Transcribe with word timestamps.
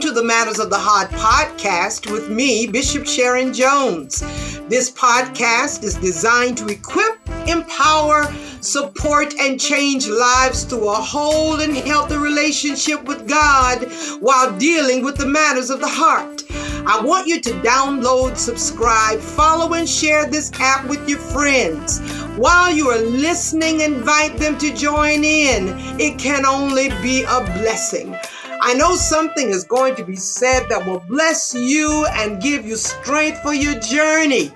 Welcome 0.00 0.14
to 0.14 0.20
the 0.22 0.26
Matters 0.26 0.58
of 0.58 0.70
the 0.70 0.78
Heart 0.78 1.10
podcast 1.10 2.10
with 2.10 2.30
me, 2.30 2.66
Bishop 2.66 3.06
Sharon 3.06 3.52
Jones. 3.52 4.20
This 4.66 4.90
podcast 4.90 5.84
is 5.84 5.96
designed 5.96 6.56
to 6.56 6.68
equip, 6.68 7.18
empower, 7.46 8.24
support, 8.62 9.34
and 9.38 9.60
change 9.60 10.08
lives 10.08 10.64
through 10.64 10.88
a 10.88 10.94
whole 10.94 11.60
and 11.60 11.76
healthy 11.76 12.16
relationship 12.16 13.04
with 13.04 13.28
God 13.28 13.92
while 14.20 14.56
dealing 14.58 15.04
with 15.04 15.18
the 15.18 15.26
matters 15.26 15.68
of 15.68 15.80
the 15.80 15.88
heart. 15.88 16.44
I 16.86 16.98
want 17.04 17.26
you 17.26 17.38
to 17.38 17.50
download, 17.60 18.38
subscribe, 18.38 19.20
follow, 19.20 19.74
and 19.74 19.86
share 19.86 20.24
this 20.24 20.50
app 20.60 20.88
with 20.88 21.06
your 21.10 21.18
friends. 21.18 22.00
While 22.38 22.72
you 22.72 22.88
are 22.88 23.02
listening, 23.02 23.82
invite 23.82 24.38
them 24.38 24.56
to 24.60 24.74
join 24.74 25.24
in. 25.24 25.74
It 26.00 26.18
can 26.18 26.46
only 26.46 26.88
be 27.02 27.24
a 27.24 27.40
blessing. 27.58 28.16
I 28.62 28.74
know 28.74 28.94
something 28.94 29.48
is 29.48 29.64
going 29.64 29.94
to 29.96 30.04
be 30.04 30.16
said 30.16 30.68
that 30.68 30.84
will 30.84 31.00
bless 31.00 31.54
you 31.54 32.06
and 32.12 32.42
give 32.42 32.66
you 32.66 32.76
strength 32.76 33.40
for 33.40 33.54
your 33.54 33.80
journey. 33.80 34.52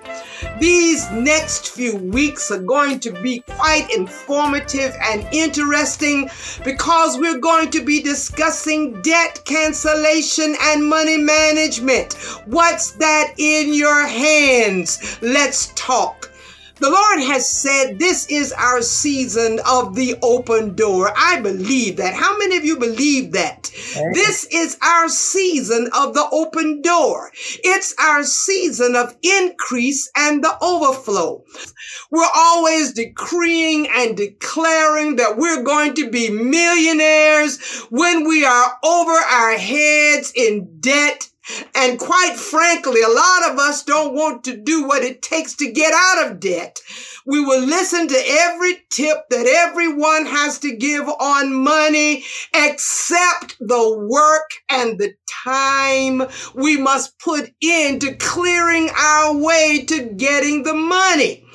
These 0.59 1.09
next 1.11 1.69
few 1.69 1.97
weeks 1.97 2.51
are 2.51 2.61
going 2.61 2.99
to 2.99 3.11
be 3.11 3.39
quite 3.39 3.89
informative 3.89 4.95
and 5.01 5.27
interesting 5.33 6.29
because 6.63 7.17
we're 7.17 7.39
going 7.39 7.71
to 7.71 7.83
be 7.83 8.01
discussing 8.01 9.01
debt 9.01 9.41
cancellation 9.43 10.55
and 10.61 10.87
money 10.87 11.17
management. 11.17 12.13
What's 12.45 12.91
that 12.91 13.33
in 13.37 13.73
your 13.73 14.05
hands? 14.05 15.17
Let's 15.23 15.73
talk. 15.73 16.31
The 16.77 16.89
Lord 16.89 17.19
has 17.31 17.49
said 17.49 17.99
this 17.99 18.27
is 18.27 18.51
our 18.51 18.81
season 18.81 19.61
of 19.65 19.95
the 19.95 20.15
open 20.21 20.75
door. 20.75 21.09
I 21.15 21.39
believe 21.39 21.97
that. 21.97 22.13
How 22.13 22.37
many 22.37 22.57
of 22.57 22.65
you 22.65 22.77
believe 22.77 23.31
that? 23.31 23.71
This 24.13 24.45
is 24.51 24.77
our 24.81 25.07
season 25.07 25.89
of 25.95 26.13
the 26.13 26.27
open 26.33 26.81
door. 26.81 27.31
It's 27.63 27.95
our 27.97 28.23
season 28.23 28.95
of 28.97 29.15
increase 29.23 30.11
and 30.17 30.43
the 30.43 30.57
overflow. 30.61 31.45
We're 32.11 32.27
always 32.35 32.91
decreeing 32.91 33.87
and 33.87 34.17
declaring 34.17 35.15
that 35.15 35.37
we're 35.37 35.63
going 35.63 35.93
to 35.95 36.09
be 36.09 36.29
millionaires 36.29 37.85
when 37.89 38.27
we 38.27 38.43
are 38.43 38.77
over 38.83 39.13
our 39.13 39.57
heads 39.57 40.33
in 40.35 40.81
debt 40.81 41.29
and 41.75 41.99
quite 41.99 42.35
frankly, 42.35 43.01
a 43.01 43.09
lot 43.09 43.51
of 43.51 43.59
us 43.59 43.83
don't 43.83 44.13
want 44.13 44.43
to 44.45 44.57
do 44.57 44.87
what 44.87 45.03
it 45.03 45.21
takes 45.21 45.55
to 45.55 45.71
get 45.71 45.93
out 45.93 46.31
of 46.31 46.39
debt. 46.39 46.79
We 47.25 47.39
will 47.39 47.61
listen 47.61 48.07
to 48.07 48.23
every 48.27 48.77
tip 48.89 49.17
that 49.29 49.47
everyone 49.47 50.25
has 50.25 50.59
to 50.59 50.75
give 50.75 51.07
on 51.07 51.53
money 51.53 52.23
except 52.53 53.57
the 53.59 54.07
work 54.09 54.49
and 54.69 54.97
the 54.99 55.13
time 55.43 56.23
we 56.53 56.77
must 56.77 57.17
put 57.19 57.51
into 57.61 58.15
clearing 58.15 58.89
our 58.95 59.35
way 59.37 59.85
to 59.87 60.13
getting 60.17 60.63
the 60.63 60.73
money. 60.73 61.45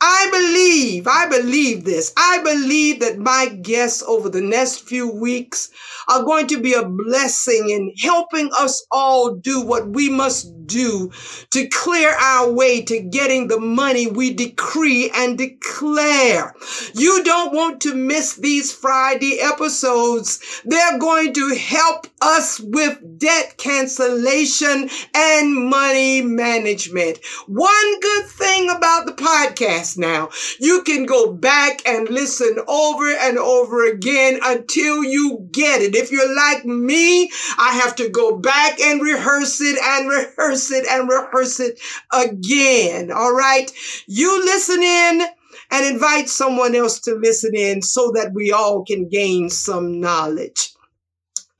I 0.00 0.28
believe, 0.30 1.08
I 1.08 1.26
believe 1.26 1.84
this. 1.84 2.12
I 2.16 2.38
believe 2.42 3.00
that 3.00 3.18
my 3.18 3.48
guests 3.62 4.02
over 4.06 4.28
the 4.28 4.40
next 4.40 4.82
few 4.88 5.10
weeks 5.10 5.70
are 6.08 6.24
going 6.24 6.46
to 6.48 6.60
be 6.60 6.74
a 6.74 6.88
blessing 6.88 7.70
in 7.70 7.92
helping 8.00 8.50
us 8.58 8.86
all 8.90 9.36
do 9.36 9.62
what 9.62 9.88
we 9.90 10.08
must 10.10 10.52
do 10.68 11.10
to 11.50 11.66
clear 11.68 12.10
our 12.10 12.52
way 12.52 12.82
to 12.82 13.00
getting 13.00 13.48
the 13.48 13.58
money 13.58 14.06
we 14.06 14.32
decree 14.32 15.10
and 15.14 15.36
declare. 15.36 16.54
You 16.94 17.24
don't 17.24 17.52
want 17.52 17.80
to 17.82 17.94
miss 17.94 18.36
these 18.36 18.72
Friday 18.72 19.40
episodes. 19.40 20.62
They're 20.64 20.98
going 20.98 21.32
to 21.34 21.56
help 21.56 22.06
us 22.20 22.60
with 22.60 23.18
debt 23.18 23.56
cancellation 23.56 24.88
and 25.14 25.54
money 25.54 26.22
management. 26.22 27.18
One 27.46 28.00
good 28.00 28.26
thing 28.26 28.70
about 28.70 29.06
the 29.06 29.12
podcast 29.12 29.98
now, 29.98 30.30
you 30.60 30.82
can 30.82 31.06
go 31.06 31.32
back 31.32 31.80
and 31.86 32.08
listen 32.08 32.58
over 32.68 33.10
and 33.10 33.38
over 33.38 33.86
again 33.86 34.38
until 34.42 35.04
you 35.04 35.48
get 35.52 35.82
it. 35.82 35.94
If 35.94 36.10
you're 36.12 36.34
like 36.34 36.64
me, 36.64 37.30
I 37.58 37.80
have 37.82 37.96
to 37.96 38.08
go 38.08 38.36
back 38.36 38.80
and 38.80 39.00
rehearse 39.00 39.60
it 39.60 39.78
and 39.82 40.08
rehearse 40.08 40.57
it 40.70 40.86
and 40.88 41.08
rehearse 41.08 41.60
it 41.60 41.80
again. 42.12 43.10
All 43.10 43.34
right. 43.34 43.70
You 44.06 44.44
listen 44.44 44.82
in 44.82 45.22
and 45.70 45.86
invite 45.86 46.28
someone 46.28 46.74
else 46.74 47.00
to 47.00 47.14
listen 47.14 47.54
in 47.54 47.82
so 47.82 48.10
that 48.14 48.32
we 48.32 48.52
all 48.52 48.84
can 48.84 49.08
gain 49.08 49.50
some 49.50 50.00
knowledge. 50.00 50.72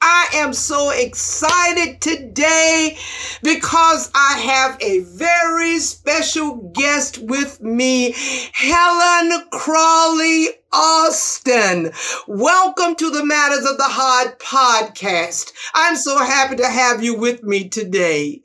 I 0.01 0.29
am 0.35 0.53
so 0.53 0.91
excited 0.91 2.01
today 2.01 2.97
because 3.43 4.11
I 4.15 4.39
have 4.39 4.79
a 4.81 5.01
very 5.01 5.81
special 5.81 6.71
guest 6.73 7.19
with 7.19 7.61
me, 7.61 8.15
Helen 8.53 9.49
Crawley 9.51 10.51
Austin. 10.73 11.91
Welcome 12.29 12.95
to 12.95 13.11
the 13.11 13.27
Matters 13.27 13.67
of 13.67 13.77
the 13.77 13.89
Heart 13.89 14.39
podcast. 14.39 15.53
I'm 15.75 15.97
so 15.97 16.17
happy 16.19 16.55
to 16.57 16.69
have 16.69 17.03
you 17.03 17.19
with 17.19 17.43
me 17.43 17.69
today. 17.69 18.43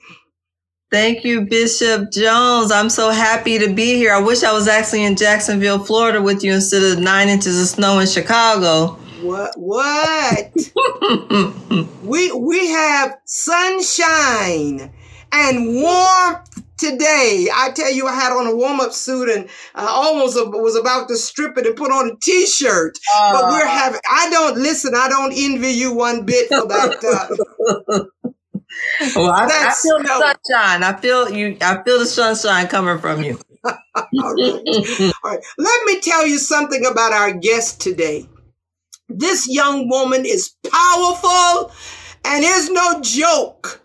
Thank 0.93 1.23
you, 1.23 1.47
Bishop 1.47 2.11
Jones. 2.11 2.71
I'm 2.71 2.87
so 2.87 3.09
happy 3.09 3.57
to 3.57 3.73
be 3.73 3.95
here. 3.95 4.13
I 4.13 4.19
wish 4.19 4.43
I 4.43 4.53
was 4.53 4.67
actually 4.67 5.05
in 5.05 5.15
Jacksonville, 5.15 5.79
Florida 5.79 6.21
with 6.21 6.43
you 6.43 6.53
instead 6.53 6.83
of 6.83 6.99
nine 6.99 7.29
inches 7.29 7.59
of 7.59 7.67
snow 7.67 7.97
in 7.97 8.05
Chicago. 8.05 8.99
What? 9.23 9.55
What? 9.57 10.53
we 12.03 12.31
we 12.33 12.67
have 12.67 13.17
sunshine 13.25 14.93
and 15.31 15.81
warmth 15.81 16.61
today. 16.77 17.47
I 17.51 17.71
tell 17.71 17.91
you, 17.91 18.05
I 18.05 18.13
had 18.13 18.31
on 18.31 18.45
a 18.45 18.55
warm 18.55 18.79
up 18.79 18.93
suit 18.93 19.29
and 19.29 19.49
I 19.73 19.87
almost 19.87 20.35
was 20.35 20.75
about 20.75 21.07
to 21.07 21.17
strip 21.17 21.57
it 21.57 21.65
and 21.65 21.75
put 21.75 21.91
on 21.91 22.11
a 22.11 22.15
t 22.21 22.45
shirt. 22.45 22.99
Uh, 23.15 23.33
but 23.33 23.51
we're 23.51 23.65
having. 23.65 24.01
I 24.07 24.29
don't 24.29 24.59
listen. 24.59 24.93
I 24.95 25.09
don't 25.09 25.33
envy 25.35 25.71
you 25.71 25.95
one 25.95 26.23
bit 26.23 26.49
for 26.49 26.67
that. 26.67 27.35
Uh, 27.89 28.03
well, 29.16 29.31
I, 29.31 29.45
I, 29.45 29.73
feel 29.73 30.00
the 30.00 30.07
sunshine. 30.07 30.84
I 30.84 30.94
feel 31.00 31.29
you. 31.31 31.57
I 31.61 31.84
feel 31.84 32.00
the 32.00 32.06
sunshine 32.06 32.67
coming 32.67 33.00
from 33.00 33.23
you. 33.23 33.39
All 33.66 33.73
right. 33.73 35.13
All 35.23 35.31
right. 35.31 35.39
Let 35.57 35.85
me 35.85 36.00
tell 36.01 36.28
you 36.28 36.38
something 36.38 36.85
about 36.85 37.13
our 37.13 37.34
guest 37.34 37.81
today. 37.81 38.28
This 39.09 39.47
young 39.50 39.89
woman 39.89 40.25
is 40.25 40.56
powerful 40.69 41.72
and 42.25 42.44
is 42.44 42.69
no 42.69 43.01
joke. 43.01 43.82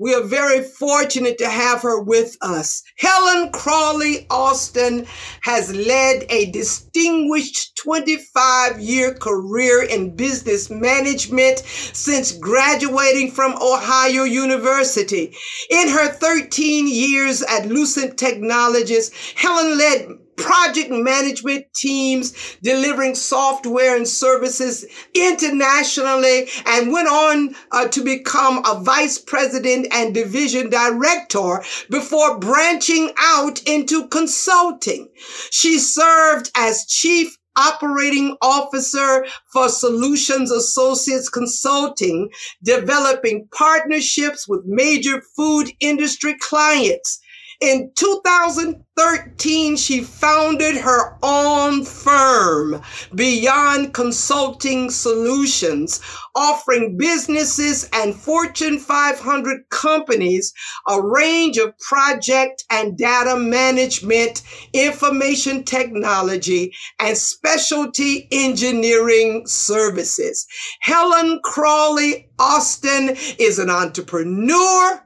We 0.00 0.14
are 0.14 0.22
very 0.22 0.62
fortunate 0.62 1.38
to 1.38 1.48
have 1.48 1.82
her 1.82 2.00
with 2.00 2.36
us. 2.40 2.84
Helen 2.98 3.50
Crawley 3.50 4.28
Austin 4.30 5.06
has 5.42 5.74
led 5.74 6.24
a 6.30 6.52
distinguished 6.52 7.76
25 7.82 8.78
year 8.78 9.12
career 9.14 9.82
in 9.82 10.14
business 10.14 10.70
management 10.70 11.58
since 11.58 12.30
graduating 12.30 13.32
from 13.32 13.56
Ohio 13.60 14.22
University. 14.22 15.34
In 15.68 15.88
her 15.88 16.06
13 16.12 16.86
years 16.86 17.42
at 17.42 17.66
Lucent 17.66 18.16
Technologies, 18.16 19.10
Helen 19.34 19.76
led 19.78 20.18
project 20.38 20.90
management 20.90 21.66
teams 21.74 22.56
delivering 22.62 23.14
software 23.14 23.96
and 23.96 24.08
services 24.08 24.86
internationally 25.14 26.48
and 26.66 26.92
went 26.92 27.08
on 27.08 27.54
uh, 27.72 27.88
to 27.88 28.02
become 28.02 28.62
a 28.64 28.80
vice 28.80 29.18
president 29.18 29.86
and 29.92 30.14
division 30.14 30.70
director 30.70 31.62
before 31.90 32.38
branching 32.38 33.10
out 33.18 33.60
into 33.64 34.08
consulting. 34.08 35.08
She 35.50 35.78
served 35.78 36.50
as 36.56 36.86
chief 36.86 37.36
operating 37.56 38.36
officer 38.40 39.26
for 39.52 39.68
Solutions 39.68 40.52
Associates 40.52 41.28
Consulting, 41.28 42.30
developing 42.62 43.48
partnerships 43.52 44.46
with 44.48 44.64
major 44.64 45.20
food 45.36 45.70
industry 45.80 46.36
clients 46.38 47.20
in 47.60 47.90
2013, 47.96 49.76
she 49.76 50.00
founded 50.00 50.76
her 50.76 51.18
own 51.24 51.84
firm, 51.84 52.80
Beyond 53.14 53.92
Consulting 53.94 54.90
Solutions, 54.90 56.00
offering 56.36 56.96
businesses 56.96 57.88
and 57.92 58.14
Fortune 58.14 58.78
500 58.78 59.68
companies 59.70 60.52
a 60.86 61.02
range 61.02 61.58
of 61.58 61.76
project 61.78 62.64
and 62.70 62.96
data 62.96 63.36
management, 63.36 64.42
information 64.72 65.64
technology, 65.64 66.72
and 67.00 67.16
specialty 67.16 68.28
engineering 68.30 69.44
services. 69.46 70.46
Helen 70.80 71.40
Crawley 71.42 72.28
Austin 72.38 73.16
is 73.38 73.58
an 73.58 73.68
entrepreneur, 73.68 75.02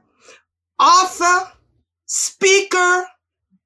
author, 0.79 1.52
speaker, 2.13 3.07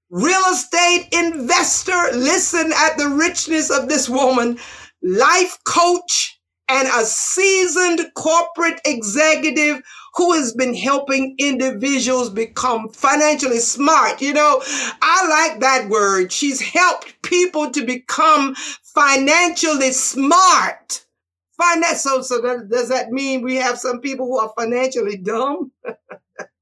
real 0.10 0.42
estate 0.52 1.10
investor. 1.12 2.02
Listen 2.14 2.72
at 2.74 2.98
the 2.98 3.10
richness 3.10 3.70
of 3.70 3.90
this 3.90 4.08
woman, 4.08 4.58
life 5.04 5.58
coach, 5.66 6.40
and 6.70 6.88
a 6.88 7.06
seasoned 7.06 8.02
corporate 8.16 8.80
executive 8.86 9.82
who 10.16 10.32
has 10.34 10.54
been 10.54 10.74
helping 10.74 11.36
individuals 11.40 12.30
become 12.30 12.90
financially 12.90 13.60
smart. 13.60 14.22
You 14.22 14.34
know, 14.34 14.62
I 15.02 15.50
like 15.50 15.60
that 15.60 15.90
word. 15.90 16.32
She's 16.32 16.62
helped 16.62 17.22
people 17.24 17.70
to 17.72 17.86
become 17.86 18.56
financially 18.96 19.92
smart. 19.92 21.06
Finance. 21.58 22.02
So, 22.02 22.22
so 22.22 22.42
does 22.42 22.90
that 22.90 23.10
mean 23.12 23.42
we 23.42 23.56
have 23.56 23.78
some 23.78 24.00
people 24.00 24.26
who 24.26 24.40
are 24.40 24.54
financially 24.58 25.18
dumb? 25.18 25.72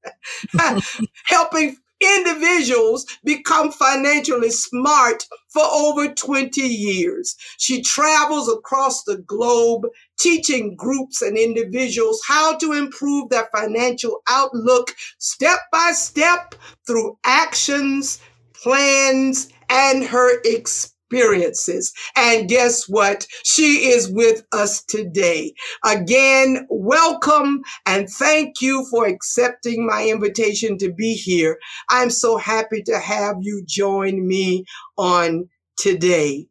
helping 1.24 1.76
individuals 2.00 3.06
become 3.24 3.72
financially 3.72 4.50
smart 4.50 5.24
for 5.48 5.62
over 5.64 6.12
20 6.12 6.60
years. 6.60 7.36
She 7.58 7.82
travels 7.82 8.48
across 8.48 9.04
the 9.04 9.18
globe 9.18 9.86
teaching 10.18 10.76
groups 10.76 11.22
and 11.22 11.38
individuals 11.38 12.20
how 12.26 12.56
to 12.58 12.72
improve 12.72 13.30
their 13.30 13.48
financial 13.56 14.20
outlook 14.28 14.94
step 15.18 15.58
by 15.72 15.92
step 15.94 16.54
through 16.86 17.18
actions, 17.24 18.20
plans, 18.54 19.48
and 19.70 20.04
her 20.04 20.40
experience 20.44 20.95
experiences. 21.08 21.92
And 22.16 22.48
guess 22.48 22.88
what? 22.88 23.26
She 23.44 23.90
is 23.90 24.10
with 24.10 24.42
us 24.52 24.82
today. 24.84 25.54
Again, 25.84 26.66
welcome 26.70 27.62
and 27.86 28.08
thank 28.08 28.60
you 28.60 28.86
for 28.90 29.06
accepting 29.06 29.86
my 29.86 30.06
invitation 30.06 30.78
to 30.78 30.92
be 30.92 31.14
here. 31.14 31.58
I'm 31.90 32.10
so 32.10 32.36
happy 32.36 32.82
to 32.84 32.98
have 32.98 33.36
you 33.40 33.62
join 33.66 34.26
me 34.26 34.64
on 34.96 35.48
today. 35.78 36.46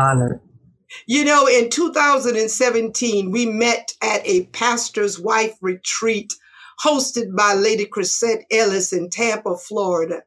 Honored. 0.00 0.40
You 1.06 1.24
know, 1.24 1.46
in 1.46 1.70
2017, 1.70 3.30
we 3.30 3.46
met 3.46 3.92
at 4.02 4.22
a 4.24 4.46
pastor's 4.46 5.20
wife 5.20 5.56
retreat 5.60 6.32
hosted 6.84 7.36
by 7.36 7.54
Lady 7.54 7.86
Chrisette 7.86 8.44
Ellis 8.50 8.92
in 8.92 9.08
Tampa, 9.08 9.56
Florida. 9.56 10.22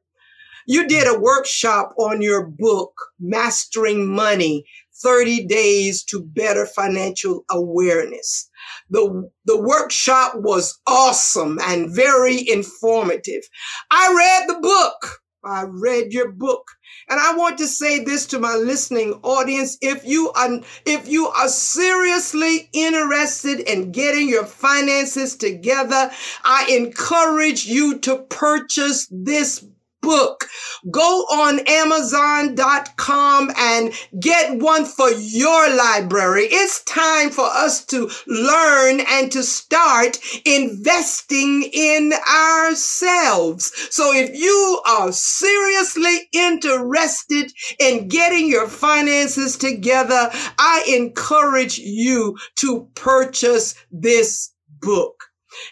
You 0.65 0.87
did 0.87 1.07
a 1.07 1.19
workshop 1.19 1.93
on 1.97 2.21
your 2.21 2.45
book, 2.45 2.93
Mastering 3.19 4.07
Money 4.07 4.65
30 5.03 5.45
Days 5.45 6.03
to 6.05 6.21
Better 6.21 6.65
Financial 6.65 7.43
Awareness. 7.51 8.49
The, 8.89 9.29
the 9.45 9.59
workshop 9.59 10.35
was 10.35 10.79
awesome 10.87 11.59
and 11.61 11.93
very 11.93 12.47
informative. 12.47 13.43
I 13.91 14.13
read 14.15 14.49
the 14.49 14.61
book. 14.61 15.19
I 15.45 15.65
read 15.67 16.13
your 16.13 16.31
book. 16.31 16.63
And 17.09 17.19
I 17.19 17.35
want 17.35 17.57
to 17.57 17.67
say 17.67 18.01
this 18.01 18.25
to 18.27 18.39
my 18.39 18.55
listening 18.55 19.19
audience. 19.23 19.77
If 19.81 20.05
you 20.05 20.31
are, 20.31 20.61
if 20.85 21.09
you 21.09 21.27
are 21.27 21.49
seriously 21.49 22.69
interested 22.71 23.59
in 23.59 23.91
getting 23.91 24.29
your 24.29 24.45
finances 24.45 25.35
together, 25.35 26.11
I 26.45 26.67
encourage 26.69 27.65
you 27.65 27.99
to 27.99 28.19
purchase 28.19 29.09
this 29.11 29.65
book. 30.03 30.47
Go 30.91 31.25
on 31.31 31.61
Amazon.com 31.65 33.51
and 33.57 33.93
get 34.19 34.59
one 34.59 34.85
for 34.85 35.09
your 35.09 35.75
library. 35.75 36.43
It's 36.43 36.83
time 36.83 37.31
for 37.31 37.45
us 37.45 37.85
to 37.85 38.11
learn 38.27 38.99
and 39.09 39.31
to 39.31 39.41
start 39.41 40.19
investing 40.45 41.63
in 41.73 42.13
ourselves. 42.29 43.71
So 43.89 44.13
if 44.13 44.35
you 44.35 44.81
are 44.85 45.11
seriously 45.11 46.29
interested 46.33 47.51
in 47.79 48.09
getting 48.09 48.47
your 48.47 48.67
finances 48.67 49.57
together, 49.57 50.29
I 50.59 50.83
encourage 50.87 51.79
you 51.79 52.37
to 52.57 52.89
purchase 52.95 53.75
this 53.91 54.53
book. 54.81 55.23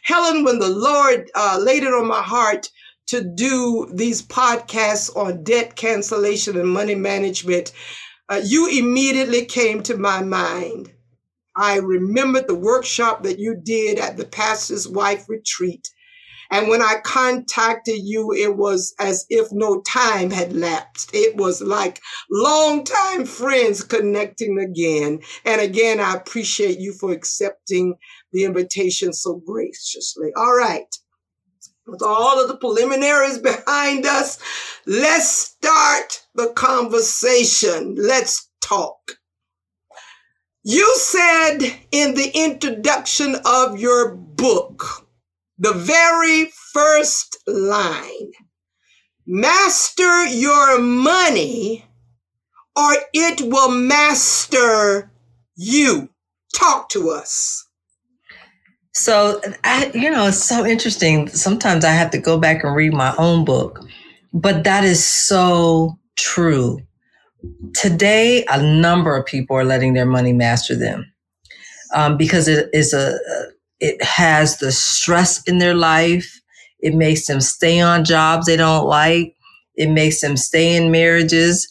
Helen, 0.03 0.43
when 0.43 0.59
the 0.59 0.69
Lord 0.69 1.29
uh, 1.35 1.59
laid 1.61 1.83
it 1.83 1.93
on 1.93 2.07
my 2.07 2.21
heart 2.21 2.69
to 3.11 3.21
do 3.21 3.89
these 3.93 4.21
podcasts 4.21 5.13
on 5.17 5.43
debt 5.43 5.75
cancellation 5.75 6.57
and 6.57 6.69
money 6.69 6.95
management, 6.95 7.73
uh, 8.29 8.39
you 8.41 8.69
immediately 8.69 9.43
came 9.43 9.83
to 9.83 9.97
my 9.97 10.23
mind. 10.23 10.89
I 11.53 11.79
remembered 11.79 12.47
the 12.47 12.55
workshop 12.55 13.23
that 13.23 13.37
you 13.37 13.57
did 13.61 13.99
at 13.99 14.15
the 14.15 14.23
pastor's 14.23 14.87
wife 14.87 15.25
retreat. 15.27 15.89
And 16.51 16.69
when 16.69 16.81
I 16.81 17.01
contacted 17.03 17.99
you, 18.01 18.31
it 18.31 18.55
was 18.55 18.95
as 18.97 19.25
if 19.29 19.49
no 19.51 19.81
time 19.81 20.31
had 20.31 20.53
lapsed. 20.53 21.11
It 21.13 21.35
was 21.35 21.61
like 21.61 21.99
longtime 22.31 23.25
friends 23.25 23.83
connecting 23.83 24.57
again. 24.57 25.19
And 25.43 25.59
again, 25.59 25.99
I 25.99 26.13
appreciate 26.13 26.79
you 26.79 26.93
for 26.93 27.11
accepting 27.11 27.95
the 28.31 28.45
invitation 28.45 29.11
so 29.11 29.41
graciously. 29.45 30.31
All 30.37 30.55
right 30.55 30.95
with 31.87 32.01
all 32.01 32.41
of 32.41 32.47
the 32.47 32.57
preliminaries 32.57 33.37
behind 33.37 34.05
us, 34.05 34.39
let's 34.85 35.27
start 35.27 36.25
the 36.35 36.49
conversation. 36.49 37.95
Let's 37.97 38.49
talk. 38.61 39.13
You 40.63 40.95
said 40.97 41.59
in 41.91 42.13
the 42.13 42.31
introduction 42.33 43.35
of 43.45 43.79
your 43.79 44.15
book, 44.15 45.07
the 45.57 45.73
very 45.73 46.51
first 46.73 47.37
line, 47.47 48.31
master 49.25 50.25
your 50.25 50.79
money 50.79 51.85
or 52.75 52.95
it 53.13 53.41
will 53.41 53.71
master 53.71 55.11
you. 55.55 56.09
Talk 56.53 56.89
to 56.89 57.09
us. 57.09 57.67
So 58.93 59.41
I, 59.63 59.91
you 59.93 60.11
know, 60.11 60.27
it's 60.27 60.43
so 60.43 60.65
interesting. 60.65 61.27
Sometimes 61.29 61.85
I 61.85 61.91
have 61.91 62.11
to 62.11 62.17
go 62.17 62.37
back 62.37 62.63
and 62.63 62.75
read 62.75 62.93
my 62.93 63.15
own 63.17 63.45
book, 63.45 63.79
but 64.33 64.63
that 64.65 64.83
is 64.83 65.05
so 65.05 65.97
true. 66.17 66.79
Today, 67.73 68.45
a 68.49 68.61
number 68.61 69.15
of 69.15 69.25
people 69.25 69.55
are 69.55 69.63
letting 69.65 69.93
their 69.93 70.05
money 70.05 70.33
master 70.33 70.75
them 70.75 71.11
um, 71.93 72.17
because 72.17 72.47
it 72.47 72.69
is 72.73 72.93
a, 72.93 73.17
it 73.79 74.03
has 74.03 74.57
the 74.59 74.71
stress 74.71 75.43
in 75.47 75.59
their 75.59 75.75
life. 75.75 76.41
It 76.79 76.95
makes 76.95 77.27
them 77.27 77.41
stay 77.41 77.81
on 77.81 78.05
jobs 78.05 78.47
they 78.47 78.57
don't 78.57 78.87
like. 78.87 79.35
It 79.75 79.89
makes 79.89 80.21
them 80.21 80.37
stay 80.37 80.75
in 80.75 80.91
marriages. 80.91 81.67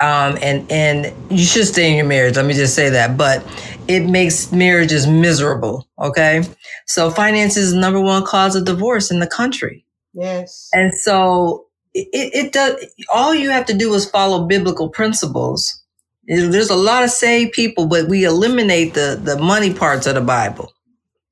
Um, 0.00 0.36
and 0.42 0.70
and 0.70 1.14
you 1.30 1.44
should 1.44 1.66
stay 1.66 1.90
in 1.90 1.96
your 1.96 2.06
marriage. 2.06 2.36
Let 2.36 2.46
me 2.46 2.54
just 2.54 2.74
say 2.74 2.90
that. 2.90 3.16
But 3.16 3.46
it 3.86 4.00
makes 4.00 4.50
marriages 4.50 5.06
miserable. 5.06 5.88
Okay. 5.98 6.42
So 6.86 7.10
finance 7.10 7.56
is 7.56 7.72
the 7.72 7.78
number 7.78 8.00
one 8.00 8.24
cause 8.24 8.56
of 8.56 8.64
divorce 8.64 9.10
in 9.10 9.20
the 9.20 9.26
country. 9.26 9.84
Yes. 10.12 10.68
And 10.72 10.94
so 10.94 11.66
it, 11.94 12.08
it 12.12 12.52
does, 12.52 12.84
all 13.12 13.34
you 13.34 13.50
have 13.50 13.66
to 13.66 13.74
do 13.74 13.92
is 13.94 14.08
follow 14.08 14.46
biblical 14.46 14.88
principles. 14.88 15.82
There's 16.26 16.70
a 16.70 16.74
lot 16.74 17.04
of 17.04 17.10
saved 17.10 17.52
people, 17.52 17.86
but 17.86 18.08
we 18.08 18.24
eliminate 18.24 18.94
the, 18.94 19.20
the 19.22 19.36
money 19.38 19.74
parts 19.74 20.06
of 20.06 20.14
the 20.14 20.22
Bible. 20.22 20.72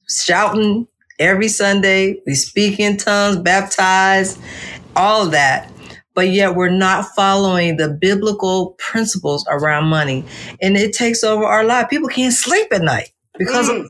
Shouting 0.09 0.87
every 1.19 1.49
Sunday, 1.49 2.21
we 2.27 2.35
speak 2.35 2.79
in 2.79 2.99
tongues, 2.99 3.39
baptize, 3.39 4.39
all 4.95 5.27
that 5.27 5.72
but 6.15 6.29
yet 6.29 6.55
we're 6.55 6.69
not 6.69 7.07
following 7.15 7.77
the 7.77 7.89
biblical 7.89 8.75
principles 8.79 9.47
around 9.49 9.87
money. 9.87 10.25
And 10.61 10.77
it 10.77 10.93
takes 10.93 11.25
over 11.25 11.45
our 11.45 11.65
life. 11.65 11.91
People 11.91 12.09
can't 12.09 12.35
sleep 12.35 12.69
at 12.73 12.83
night 12.83 13.11
because 13.39 13.69
mm. 13.69 13.87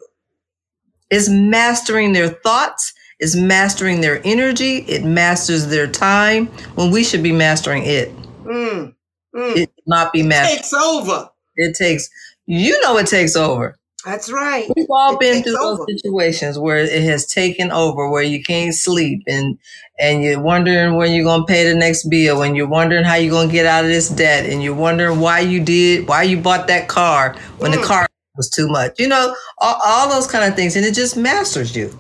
it's 1.11 1.29
mastering 1.29 2.13
their 2.13 2.29
thoughts, 2.29 2.93
it's 3.19 3.37
mastering 3.37 4.01
their 4.01 4.21
energy, 4.25 4.79
it 4.89 5.05
masters 5.05 5.69
their 5.69 5.87
time 5.87 6.47
when 6.75 6.91
we 6.91 7.05
should 7.05 7.23
be 7.23 7.33
mastering 7.33 7.85
it. 7.85 8.15
Mm. 8.45 8.95
Mm. 9.35 9.57
It 9.57 9.71
not 9.87 10.13
be 10.13 10.23
mastered. 10.23 10.53
It 10.53 10.57
takes 10.59 10.73
over. 10.73 11.29
It 11.57 11.77
takes, 11.77 12.09
you 12.47 12.81
know, 12.83 12.97
it 12.99 13.07
takes 13.07 13.37
over. 13.37 13.79
That's 14.05 14.33
right. 14.33 14.69
We've 14.75 14.87
all 14.91 15.15
it 15.15 15.21
been 15.21 15.43
through 15.43 15.63
over. 15.63 15.85
those 15.87 16.01
situations 16.03 16.59
where 16.59 16.79
it 16.79 17.03
has 17.05 17.27
taken 17.27 17.71
over, 17.71 18.11
where 18.11 18.23
you 18.23 18.43
can't 18.43 18.75
sleep 18.75 19.23
and 19.27 19.59
and 19.99 20.25
you're 20.25 20.41
wondering 20.41 20.97
when 20.97 21.13
you're 21.13 21.25
gonna 21.25 21.45
pay 21.45 21.69
the 21.69 21.75
next 21.75 22.09
bill, 22.09 22.43
and 22.43 22.57
you're 22.57 22.69
wondering 22.69 23.05
how 23.05 23.15
you're 23.15 23.33
gonna 23.33 23.53
get 23.53 23.67
out 23.67 23.85
of 23.85 23.91
this 23.91 24.09
debt, 24.09 24.47
and 24.47 24.63
you're 24.63 24.75
wondering 24.75 25.21
why 25.21 25.41
you 25.41 25.61
did, 25.63 26.09
why 26.09 26.25
you 26.25 26.37
bought 26.37 26.67
that 26.67 26.89
car 26.89 27.37
when 27.59 27.71
mm. 27.71 27.81
the 27.81 27.87
car 27.87 28.09
was 28.37 28.51
too 28.51 28.69
much. 28.69 28.99
You 28.99 29.09
know, 29.09 29.37
all, 29.59 29.81
all, 29.85 30.09
those 30.09 30.27
kind 30.27 30.45
of 30.45 30.57
things, 30.57 30.75
and 30.75 30.85
it 30.85 30.95
just 30.95 31.17
masters 31.17 31.77
you, 31.77 31.97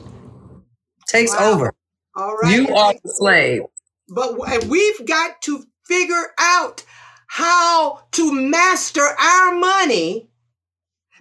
takes 1.06 1.32
wow. 1.32 1.52
over. 1.52 1.74
All 2.16 2.34
right, 2.34 2.54
you 2.54 2.74
are 2.74 2.94
the 3.04 3.14
slave. 3.14 3.62
But 4.08 4.38
we've 4.66 5.06
got 5.06 5.40
to 5.42 5.64
figure 5.86 6.32
out 6.38 6.84
how 7.28 8.02
to 8.12 8.32
master 8.32 9.02
our 9.02 9.54
money 9.54 10.28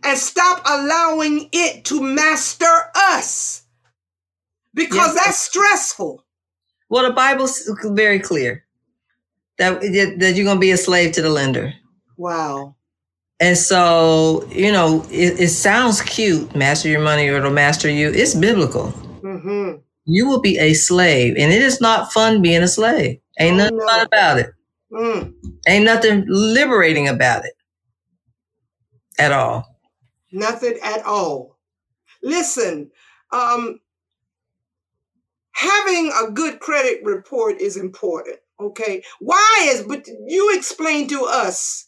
and 0.03 0.17
stop 0.17 0.61
allowing 0.65 1.49
it 1.51 1.85
to 1.85 2.01
master 2.01 2.65
us 2.95 3.63
because 4.73 5.15
yes. 5.15 5.25
that's 5.25 5.39
stressful. 5.39 6.23
Well, 6.89 7.03
the 7.07 7.13
Bible's 7.13 7.69
very 7.85 8.19
clear 8.19 8.65
that 9.57 9.81
that 9.81 10.33
you're 10.35 10.45
going 10.45 10.57
to 10.57 10.61
be 10.61 10.71
a 10.71 10.77
slave 10.77 11.13
to 11.13 11.21
the 11.21 11.29
lender. 11.29 11.73
Wow. 12.17 12.75
And 13.39 13.57
so, 13.57 14.47
you 14.51 14.71
know, 14.71 15.03
it, 15.09 15.39
it 15.39 15.49
sounds 15.49 16.01
cute, 16.01 16.55
master 16.55 16.89
your 16.89 17.01
money 17.01 17.27
or 17.27 17.37
it'll 17.37 17.51
master 17.51 17.89
you. 17.89 18.09
It's 18.11 18.35
biblical. 18.35 18.91
Mm-hmm. 19.23 19.77
You 20.05 20.27
will 20.27 20.41
be 20.41 20.59
a 20.59 20.73
slave. 20.73 21.35
And 21.37 21.51
it 21.51 21.61
is 21.61 21.81
not 21.81 22.13
fun 22.13 22.41
being 22.43 22.61
a 22.61 22.67
slave. 22.67 23.19
Ain't 23.39 23.55
Oh, 23.55 23.57
nothing 23.57 23.77
no. 23.77 23.87
fun 23.87 24.05
about 24.05 24.39
it. 24.39 24.51
Mm. 24.91 25.33
Ain't 25.67 25.85
nothing 25.85 26.25
liberating 26.27 27.07
about 27.07 27.45
it 27.45 27.53
at 29.17 29.31
all. 29.31 29.70
Nothing 30.31 30.77
at 30.83 31.03
all. 31.05 31.57
Listen, 32.23 32.91
um, 33.31 33.79
having 35.53 36.11
a 36.23 36.31
good 36.31 36.59
credit 36.59 37.01
report 37.03 37.59
is 37.59 37.77
important. 37.77 38.37
Okay. 38.59 39.03
Why 39.19 39.67
is, 39.69 39.83
but 39.83 40.07
you 40.27 40.55
explain 40.55 41.07
to 41.09 41.25
us, 41.25 41.87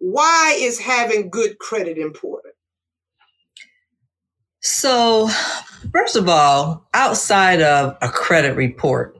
why 0.00 0.56
is 0.58 0.78
having 0.78 1.30
good 1.30 1.58
credit 1.58 1.98
important? 1.98 2.54
So, 4.60 5.28
first 5.92 6.16
of 6.16 6.28
all, 6.28 6.88
outside 6.94 7.60
of 7.60 7.96
a 8.00 8.08
credit 8.08 8.56
report, 8.56 9.16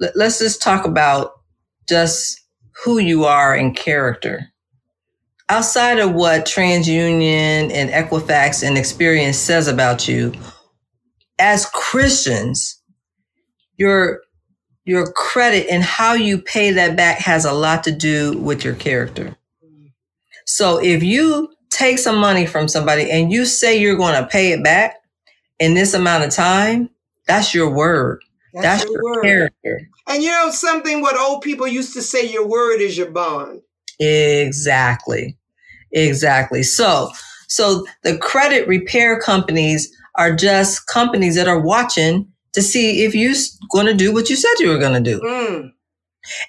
let- 0.00 0.16
let's 0.16 0.38
just 0.38 0.60
talk 0.60 0.84
about 0.84 1.40
just 1.88 2.40
who 2.84 2.98
you 2.98 3.24
are 3.24 3.54
in 3.54 3.74
character. 3.74 4.52
Outside 5.50 5.98
of 5.98 6.12
what 6.12 6.46
TransUnion 6.46 7.72
and 7.72 7.90
Equifax 7.90 8.66
and 8.66 8.76
Experian 8.76 9.34
says 9.34 9.66
about 9.66 10.06
you, 10.06 10.32
as 11.40 11.66
Christians, 11.66 12.80
your 13.76 14.20
your 14.84 15.10
credit 15.12 15.66
and 15.68 15.82
how 15.82 16.14
you 16.14 16.40
pay 16.40 16.70
that 16.70 16.96
back 16.96 17.18
has 17.18 17.44
a 17.44 17.52
lot 17.52 17.84
to 17.84 17.92
do 17.92 18.38
with 18.38 18.64
your 18.64 18.74
character. 18.74 19.36
So 20.46 20.80
if 20.80 21.02
you 21.02 21.52
take 21.70 21.98
some 21.98 22.18
money 22.18 22.46
from 22.46 22.68
somebody 22.68 23.10
and 23.10 23.32
you 23.32 23.44
say 23.44 23.78
you're 23.78 23.96
going 23.96 24.20
to 24.20 24.28
pay 24.28 24.52
it 24.52 24.62
back 24.62 24.96
in 25.58 25.74
this 25.74 25.94
amount 25.94 26.24
of 26.24 26.30
time, 26.30 26.90
that's 27.26 27.54
your 27.54 27.70
word. 27.70 28.22
That's, 28.52 28.84
your, 28.84 29.22
character. 29.22 29.80
And 30.08 30.22
you 30.22 30.30
know 30.30 30.50
something, 30.50 31.00
what 31.00 31.16
old 31.16 31.42
people 31.42 31.68
used 31.68 31.94
to 31.94 32.02
say, 32.02 32.28
your 32.28 32.46
word 32.46 32.80
is 32.80 32.98
your 32.98 33.10
bond. 33.10 33.62
Exactly. 34.00 35.36
Exactly. 35.92 36.62
So, 36.62 37.10
so 37.48 37.86
the 38.02 38.16
credit 38.18 38.66
repair 38.68 39.20
companies 39.20 39.92
are 40.16 40.34
just 40.34 40.86
companies 40.86 41.34
that 41.36 41.48
are 41.48 41.60
watching 41.60 42.28
to 42.52 42.62
see 42.62 43.04
if 43.04 43.14
you're 43.14 43.34
going 43.70 43.86
to 43.86 43.94
do 43.94 44.12
what 44.12 44.28
you 44.28 44.36
said 44.36 44.52
you 44.58 44.68
were 44.68 44.78
going 44.78 45.02
to 45.02 45.10
do. 45.10 45.20
Mm. 45.20 45.72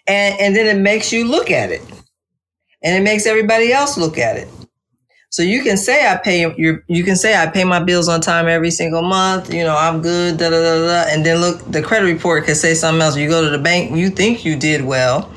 And, 0.08 0.40
and 0.40 0.56
then 0.56 0.76
it 0.76 0.82
makes 0.82 1.12
you 1.12 1.28
look 1.28 1.50
at 1.50 1.72
it 1.72 1.82
and 2.84 2.96
it 2.96 3.04
makes 3.04 3.26
everybody 3.26 3.72
else 3.72 3.98
look 3.98 4.18
at 4.18 4.38
it. 4.38 4.48
So 5.30 5.44
you 5.44 5.64
can 5.64 5.78
say 5.78 6.12
I 6.12 6.18
pay 6.18 6.54
your, 6.58 6.84
you 6.88 7.06
can 7.06 7.16
say 7.16 7.42
I 7.42 7.48
pay 7.48 7.64
my 7.64 7.82
bills 7.82 8.10
on 8.10 8.20
time 8.20 8.48
every 8.48 8.72
single 8.72 9.02
month. 9.02 9.54
You 9.54 9.64
know, 9.64 9.78
I'm 9.78 10.02
good, 10.02 10.38
da, 10.38 10.50
da, 10.50 10.62
da, 10.62 10.86
da. 10.86 11.10
And 11.10 11.26
then 11.26 11.40
look, 11.40 11.64
the 11.72 11.82
credit 11.82 12.08
report 12.08 12.46
can 12.46 12.56
say 12.56 12.74
something 12.74 13.02
else. 13.02 13.16
You 13.16 13.30
go 13.30 13.42
to 13.42 13.50
the 13.50 13.64
bank, 13.64 13.96
you 13.96 14.10
think 14.10 14.44
you 14.44 14.58
did 14.58 14.84
well 14.84 15.32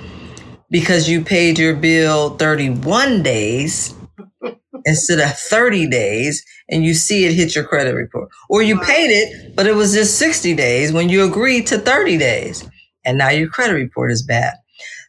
because 0.70 1.08
you 1.08 1.22
paid 1.24 1.58
your 1.58 1.74
bill 1.74 2.36
31 2.36 3.22
days 3.22 3.94
instead 4.84 5.20
of 5.20 5.38
30 5.38 5.88
days 5.88 6.44
and 6.68 6.84
you 6.84 6.94
see 6.94 7.24
it 7.24 7.34
hit 7.34 7.54
your 7.54 7.64
credit 7.64 7.94
report. 7.94 8.28
Or 8.48 8.62
you 8.62 8.80
paid 8.80 9.10
it, 9.10 9.54
but 9.54 9.66
it 9.66 9.74
was 9.74 9.92
just 9.92 10.18
60 10.18 10.54
days 10.54 10.92
when 10.92 11.08
you 11.08 11.24
agreed 11.24 11.66
to 11.68 11.78
30 11.78 12.18
days 12.18 12.68
and 13.04 13.18
now 13.18 13.28
your 13.30 13.48
credit 13.48 13.74
report 13.74 14.10
is 14.10 14.22
bad. 14.22 14.54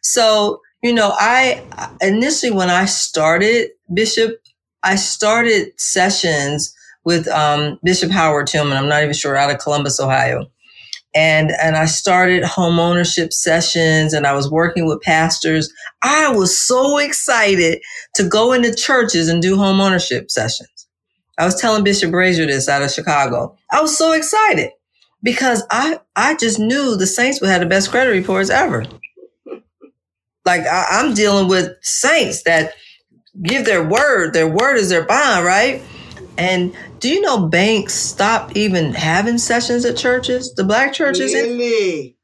So, 0.02 0.60
you 0.82 0.92
know, 0.92 1.14
I 1.18 1.62
initially 2.00 2.52
when 2.52 2.70
I 2.70 2.84
started 2.84 3.70
Bishop, 3.92 4.40
I 4.82 4.96
started 4.96 5.72
sessions 5.80 6.74
with 7.04 7.26
um, 7.28 7.78
Bishop 7.82 8.10
Howard 8.10 8.46
Tillman. 8.46 8.76
I'm 8.76 8.88
not 8.88 9.02
even 9.02 9.14
sure 9.14 9.36
out 9.36 9.50
of 9.50 9.58
Columbus, 9.58 9.98
Ohio. 10.00 10.46
And, 11.16 11.52
and 11.62 11.76
I 11.76 11.86
started 11.86 12.44
home 12.44 12.78
ownership 12.78 13.32
sessions 13.32 14.12
and 14.14 14.26
I 14.26 14.34
was 14.34 14.50
working 14.50 14.86
with 14.86 15.02
pastors. 15.02 15.72
I 16.02 16.30
was 16.30 16.58
so 16.58 16.98
excited 16.98 17.80
to 18.16 18.28
go 18.28 18.52
into 18.52 18.74
churches 18.74 19.28
and 19.28 19.42
do 19.42 19.56
home 19.56 19.80
ownership 19.80 20.30
sessions. 20.30 20.88
I 21.38 21.46
was 21.46 21.60
telling 21.60 21.84
Bishop 21.84 22.12
Brazier 22.12 22.46
this 22.46 22.68
out 22.68 22.82
of 22.82 22.92
Chicago. 22.92 23.56
I 23.72 23.82
was 23.82 23.96
so 23.98 24.12
excited 24.12 24.70
because 25.22 25.64
I, 25.70 26.00
I 26.16 26.36
just 26.36 26.58
knew 26.60 26.96
the 26.96 27.06
saints 27.06 27.40
would 27.40 27.50
have 27.50 27.60
the 27.62 27.66
best 27.66 27.90
credit 27.90 28.12
reports 28.12 28.50
ever. 28.50 28.84
Like 30.44 30.62
I, 30.62 30.86
I'm 30.90 31.14
dealing 31.14 31.48
with 31.48 31.72
saints 31.82 32.44
that 32.44 32.74
give 33.42 33.64
their 33.64 33.86
word. 33.86 34.34
Their 34.34 34.48
word 34.48 34.76
is 34.76 34.90
their 34.90 35.04
bond, 35.04 35.46
right? 35.46 35.82
And 36.38 36.76
do 36.98 37.08
you 37.08 37.20
know 37.20 37.46
banks 37.48 37.94
stopped 37.94 38.56
even 38.56 38.92
having 38.94 39.38
sessions 39.38 39.84
at 39.84 39.96
churches, 39.96 40.54
the 40.54 40.64
black 40.64 40.92
churches, 40.92 41.32
Really? 41.34 42.16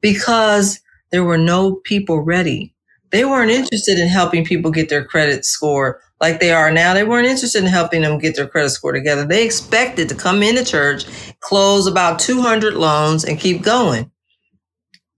because 0.00 0.80
there 1.10 1.24
were 1.24 1.38
no 1.38 1.76
people 1.84 2.20
ready. 2.20 2.74
They 3.10 3.24
weren't 3.24 3.50
interested 3.50 3.98
in 3.98 4.08
helping 4.08 4.44
people 4.44 4.70
get 4.70 4.88
their 4.90 5.04
credit 5.04 5.44
score 5.44 6.00
like 6.20 6.40
they 6.40 6.52
are 6.52 6.70
now. 6.70 6.92
They 6.92 7.04
weren't 7.04 7.26
interested 7.26 7.62
in 7.62 7.68
helping 7.70 8.02
them 8.02 8.18
get 8.18 8.36
their 8.36 8.46
credit 8.46 8.70
score 8.70 8.92
together. 8.92 9.24
They 9.24 9.44
expected 9.44 10.08
to 10.10 10.14
come 10.14 10.42
into 10.42 10.64
church, 10.64 11.06
close 11.40 11.86
about 11.86 12.18
200 12.18 12.74
loans 12.74 13.24
and 13.24 13.38
keep 13.40 13.62
going. 13.62 14.10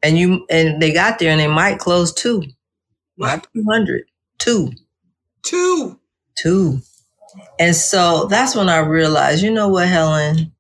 And 0.02 0.16
you 0.16 0.46
and 0.48 0.80
they 0.80 0.92
got 0.92 1.18
there 1.18 1.30
and 1.30 1.40
they 1.40 1.48
might 1.48 1.78
close 1.78 2.12
two. 2.14 2.42
Not 3.18 3.46
200, 3.54 4.04
two. 4.38 4.70
Two. 5.42 5.98
Two. 6.38 6.80
And 7.58 7.74
so 7.74 8.26
that's 8.26 8.54
when 8.54 8.68
I 8.68 8.78
realized, 8.78 9.42
you 9.42 9.50
know 9.50 9.68
what, 9.68 9.88
Helen? 9.88 10.52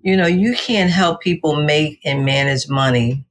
You 0.00 0.16
know, 0.16 0.26
you 0.26 0.54
can't 0.54 0.90
help 0.90 1.20
people 1.20 1.62
make 1.64 2.00
and 2.04 2.24
manage 2.24 2.68
money 2.68 3.24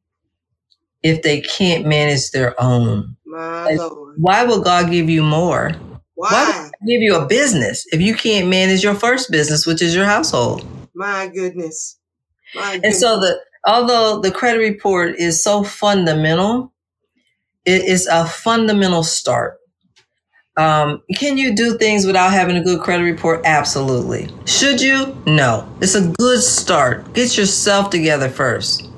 if 1.03 1.21
they 1.21 1.41
can't 1.41 1.85
manage 1.85 2.31
their 2.31 2.59
own. 2.61 3.15
My 3.25 3.65
Like, 3.65 3.79
Lord. 3.79 4.15
Why 4.17 4.43
would 4.43 4.63
God 4.63 4.91
give 4.91 5.09
you 5.09 5.23
more? 5.23 5.71
Why 6.15 6.31
Why? 6.31 6.71
Give 6.85 7.01
you 7.01 7.15
a 7.15 7.25
business 7.25 7.85
if 7.91 8.01
you 8.01 8.15
can't 8.15 8.47
manage 8.47 8.83
your 8.83 8.95
first 8.95 9.31
business, 9.31 9.65
which 9.65 9.81
is 9.81 9.95
your 9.95 10.05
household? 10.05 10.65
My 10.95 11.27
goodness. 11.27 11.97
My 12.55 12.79
And 12.83 12.95
so 12.95 13.19
the 13.19 13.39
although 13.67 14.19
the 14.19 14.31
credit 14.31 14.59
report 14.59 15.15
is 15.17 15.43
so 15.43 15.63
fundamental, 15.63 16.73
it 17.65 17.83
is 17.83 18.07
a 18.07 18.25
fundamental 18.25 19.03
start. 19.03 19.59
Um, 20.57 21.03
can 21.15 21.37
you 21.37 21.55
do 21.55 21.77
things 21.77 22.05
without 22.05 22.31
having 22.31 22.57
a 22.57 22.63
good 22.63 22.81
credit 22.81 23.03
report? 23.03 23.41
Absolutely. 23.45 24.27
Should 24.45 24.81
you? 24.81 25.15
No. 25.27 25.71
It's 25.81 25.95
a 25.95 26.07
good 26.17 26.41
start. 26.41 27.13
Get 27.13 27.37
yourself 27.37 27.91
together 27.91 28.27
first. 28.27 28.89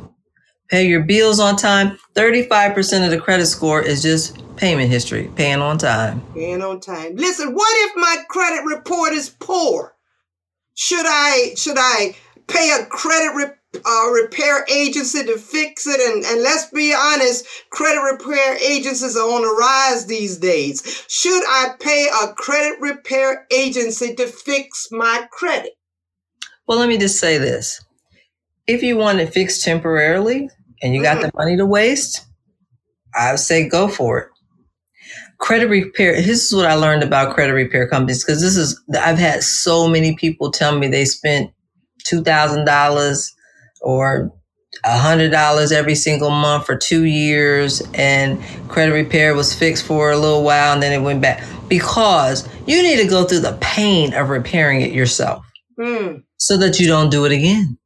Pay 0.70 0.88
your 0.88 1.02
bills 1.04 1.40
on 1.40 1.58
time. 1.58 1.98
35% 2.16 3.04
of 3.04 3.12
the 3.12 3.20
credit 3.20 3.48
score 3.48 3.82
is 3.82 4.02
just 4.02 4.42
payment 4.56 4.90
history, 4.90 5.32
paying 5.36 5.60
on 5.60 5.78
time. 5.78 6.22
Paying 6.34 6.62
on 6.62 6.80
time. 6.80 7.16
Listen, 7.16 7.54
what 7.54 7.90
if 7.90 7.96
my 7.96 8.24
credit 8.30 8.64
report 8.66 9.14
is 9.14 9.30
poor? 9.30 9.96
Should 10.76 11.06
I 11.06 11.56
should 11.58 11.78
I 11.78 12.16
pay 12.48 12.78
a 12.80 12.86
credit 12.86 13.36
re- 13.36 13.56
uh, 13.76 14.10
repair 14.12 14.66
agency 14.72 15.24
to 15.24 15.38
fix 15.38 15.86
it? 15.88 16.00
And, 16.00 16.24
and 16.26 16.42
let's 16.42 16.70
be 16.72 16.94
honest, 16.94 17.46
credit 17.70 18.02
repair 18.02 18.58
agencies 18.58 19.16
are 19.16 19.30
on 19.30 19.42
the 19.42 19.56
rise 19.60 20.06
these 20.06 20.38
days. 20.38 21.06
Should 21.08 21.44
I 21.48 21.76
pay 21.80 22.08
a 22.24 22.34
credit 22.34 22.80
repair 22.80 23.46
agency 23.52 24.16
to 24.16 24.28
fix 24.28 24.88
my 24.92 25.28
credit? 25.32 25.74
Well, 26.68 26.80
let 26.80 26.90
me 26.90 26.98
just 26.98 27.20
say 27.20 27.38
this. 27.38 27.84
If 28.68 28.84
you 28.84 28.98
want 28.98 29.20
it 29.20 29.34
fixed 29.34 29.64
temporarily 29.64 30.50
and 30.84 30.94
you 30.94 31.02
got 31.02 31.22
the 31.22 31.32
money 31.34 31.58
to 31.58 31.66
waste, 31.66 32.26
I 33.16 33.32
would 33.32 33.40
say 33.40 33.68
go 33.68 33.88
for 33.88 34.20
it. 34.20 34.28
Credit 35.40 35.68
repair, 35.68 36.16
this 36.16 36.46
is 36.46 36.54
what 36.54 36.66
I 36.66 36.76
learned 36.76 37.02
about 37.02 37.34
credit 37.34 37.54
repair 37.54 37.88
companies 37.88 38.24
because 38.24 38.42
this 38.42 38.58
is, 38.58 38.80
I've 39.00 39.18
had 39.18 39.42
so 39.42 39.88
many 39.88 40.16
people 40.16 40.52
tell 40.52 40.78
me 40.78 40.88
they 40.88 41.06
spent 41.06 41.52
$2,000 42.06 43.32
or 43.82 44.32
a 44.86 44.90
$100 44.90 45.72
every 45.72 45.96
single 45.96 46.30
month 46.30 46.66
for 46.66 46.76
two 46.78 47.04
years 47.06 47.82
and 47.96 48.42
credit 48.70 48.94
repair 48.94 49.34
was 49.36 49.54
fixed 49.54 49.86
for 49.86 50.12
a 50.12 50.18
little 50.18 50.44
while 50.44 50.74
and 50.74 50.84
then 50.84 50.94
it 50.94 51.04
went 51.04 51.22
back 51.22 51.44
because 51.68 52.48
you 52.68 52.82
need 52.84 52.98
to 52.98 53.08
go 53.08 53.26
through 53.26 53.40
the 53.40 53.58
pain 53.62 54.14
of 54.14 54.30
repairing 54.30 54.82
it 54.82 54.92
yourself 54.92 55.44
Hmm. 55.80 56.18
so 56.38 56.58
that 56.58 56.80
you 56.80 56.88
don't 56.88 57.10
do 57.10 57.26
it 57.26 57.32
again. 57.32 57.78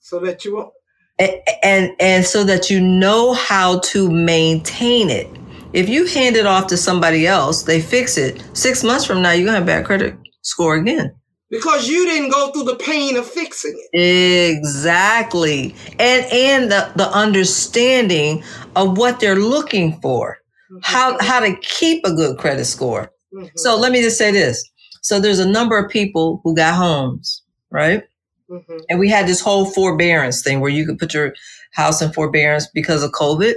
So 0.00 0.20
that 0.20 0.44
you 0.44 0.54
won't. 0.56 0.72
And, 1.18 1.32
and 1.62 1.90
and 2.00 2.24
so 2.24 2.44
that 2.44 2.70
you 2.70 2.80
know 2.80 3.34
how 3.34 3.80
to 3.80 4.10
maintain 4.10 5.10
it. 5.10 5.28
If 5.72 5.88
you 5.88 6.06
hand 6.06 6.36
it 6.36 6.46
off 6.46 6.66
to 6.68 6.76
somebody 6.76 7.26
else, 7.26 7.64
they 7.64 7.80
fix 7.80 8.16
it. 8.16 8.42
Six 8.54 8.82
months 8.84 9.04
from 9.04 9.22
now, 9.22 9.32
you're 9.32 9.44
gonna 9.46 9.58
have 9.58 9.66
bad 9.66 9.84
credit 9.84 10.16
score 10.42 10.76
again. 10.76 11.14
Because 11.52 11.86
you 11.88 12.06
didn't 12.06 12.30
go 12.30 12.50
through 12.50 12.64
the 12.64 12.76
pain 12.76 13.16
of 13.16 13.26
fixing 13.26 13.76
it. 13.92 14.56
Exactly. 14.56 15.74
And 16.00 16.26
and 16.32 16.72
the, 16.72 16.90
the 16.96 17.08
understanding 17.12 18.42
of 18.74 18.98
what 18.98 19.20
they're 19.20 19.36
looking 19.36 20.00
for. 20.00 20.38
how 20.82 21.18
how 21.20 21.40
to 21.40 21.54
keep 21.60 22.04
a 22.06 22.12
good 22.14 22.38
credit 22.38 22.64
score. 22.64 23.12
Mhm. 23.34 23.50
So 23.56 23.76
let 23.76 23.92
me 23.92 24.00
just 24.02 24.16
say 24.18 24.30
this. 24.32 24.56
So 25.02 25.20
there's 25.20 25.38
a 25.40 25.48
number 25.48 25.76
of 25.78 25.90
people 25.90 26.40
who 26.42 26.54
got 26.56 26.74
homes, 26.74 27.42
right? 27.70 28.04
Mhm. 28.50 28.80
And 28.88 28.98
we 28.98 29.10
had 29.10 29.26
this 29.26 29.40
whole 29.40 29.66
forbearance 29.66 30.42
thing 30.42 30.60
where 30.60 30.70
you 30.72 30.86
could 30.86 30.98
put 30.98 31.12
your 31.14 31.34
house 31.72 32.00
in 32.02 32.12
forbearance 32.12 32.66
because 32.74 33.02
of 33.02 33.12
COVID, 33.12 33.54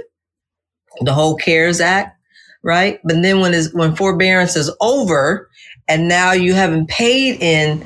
the 1.02 1.14
whole 1.14 1.36
CARES 1.36 1.80
Act, 1.80 2.16
right? 2.62 3.00
But 3.04 3.22
then 3.22 3.40
when 3.40 3.54
is 3.54 3.72
when 3.74 3.96
forbearance 3.96 4.54
is 4.56 4.70
over 4.82 5.48
and 5.88 6.08
now 6.08 6.32
you 6.32 6.54
haven't 6.54 6.88
paid 6.88 7.40
in 7.40 7.84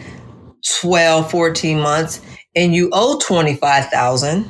12, 0.80 1.30
14 1.30 1.78
months 1.78 2.20
and 2.56 2.74
you 2.74 2.90
owe 2.92 3.18
25,000, 3.18 4.48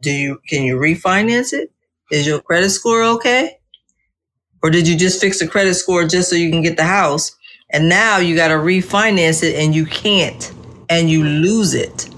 do 0.00 0.10
you 0.10 0.40
can 0.48 0.62
you 0.64 0.76
refinance 0.76 1.52
it? 1.52 1.70
Is 2.10 2.26
your 2.26 2.40
credit 2.40 2.70
score 2.70 3.02
okay? 3.02 3.58
Or 4.62 4.70
did 4.70 4.88
you 4.88 4.96
just 4.96 5.20
fix 5.20 5.38
the 5.38 5.46
credit 5.46 5.74
score 5.74 6.06
just 6.06 6.30
so 6.30 6.36
you 6.36 6.50
can 6.50 6.62
get 6.62 6.76
the 6.76 6.84
house? 6.84 7.36
And 7.70 7.88
now 7.88 8.18
you 8.18 8.34
got 8.34 8.48
to 8.48 8.54
refinance 8.54 9.42
it 9.42 9.54
and 9.56 9.74
you 9.74 9.84
can't 9.86 10.52
and 10.88 11.10
you 11.10 11.22
lose 11.24 11.74
it. 11.74 12.08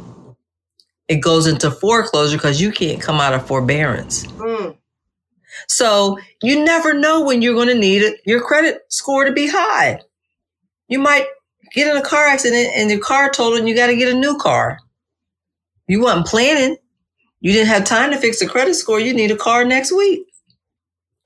It 1.09 1.17
goes 1.17 1.47
into 1.47 1.71
foreclosure 1.71 2.37
because 2.37 2.61
you 2.61 2.71
can't 2.71 3.01
come 3.01 3.17
out 3.17 3.35
of 3.35 3.47
forbearance. 3.47 4.27
Mm. 4.27 4.77
So 5.71 6.19
you 6.43 6.65
never 6.65 6.93
know 6.93 7.23
when 7.23 7.43
you're 7.43 7.55
going 7.55 7.69
to 7.69 7.77
need 7.77 8.03
it, 8.03 8.21
your 8.27 8.41
credit 8.41 8.83
score 8.89 9.25
to 9.25 9.31
be 9.31 9.47
high. 9.47 10.01
You 10.89 10.99
might 10.99 11.27
get 11.73 11.89
in 11.89 11.97
a 11.97 12.03
car 12.03 12.27
accident 12.27 12.73
and 12.75 12.91
your 12.91 12.99
car 12.99 13.31
totaled 13.31 13.61
and 13.61 13.69
you 13.69 13.77
got 13.77 13.87
to 13.87 13.97
get 13.97 14.13
a 14.13 14.19
new 14.19 14.37
car. 14.37 14.81
You 15.87 16.01
wasn't 16.01 16.27
planning. 16.27 16.77
You 17.41 17.53
didn't 17.53 17.69
have 17.69 17.85
time 17.85 18.11
to 18.11 18.19
fix 18.19 18.41
the 18.41 18.49
credit 18.49 18.75
score. 18.75 18.99
You 18.99 19.15
need 19.15 19.31
a 19.31 19.37
car 19.37 19.65
next 19.65 19.93
week. 19.93 20.27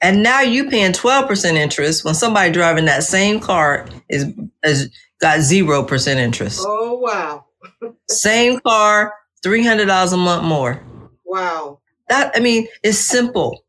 And 0.02 0.22
now 0.22 0.42
you 0.42 0.68
paying 0.68 0.92
12% 0.92 1.54
interest 1.54 2.04
when 2.04 2.14
somebody 2.14 2.52
driving 2.52 2.84
that 2.84 3.02
same 3.02 3.40
car 3.40 3.88
is, 4.10 4.26
is 4.62 4.90
got 5.22 5.38
0% 5.38 6.16
interest. 6.16 6.60
Oh 6.68 6.98
wow. 6.98 7.46
Same 8.10 8.60
car, 8.60 9.14
$300 9.42 10.12
a 10.12 10.16
month 10.18 10.44
more. 10.44 10.82
Wow. 11.24 11.80
That 12.10 12.32
I 12.36 12.40
mean, 12.40 12.68
it's 12.82 12.98
simple. 12.98 13.63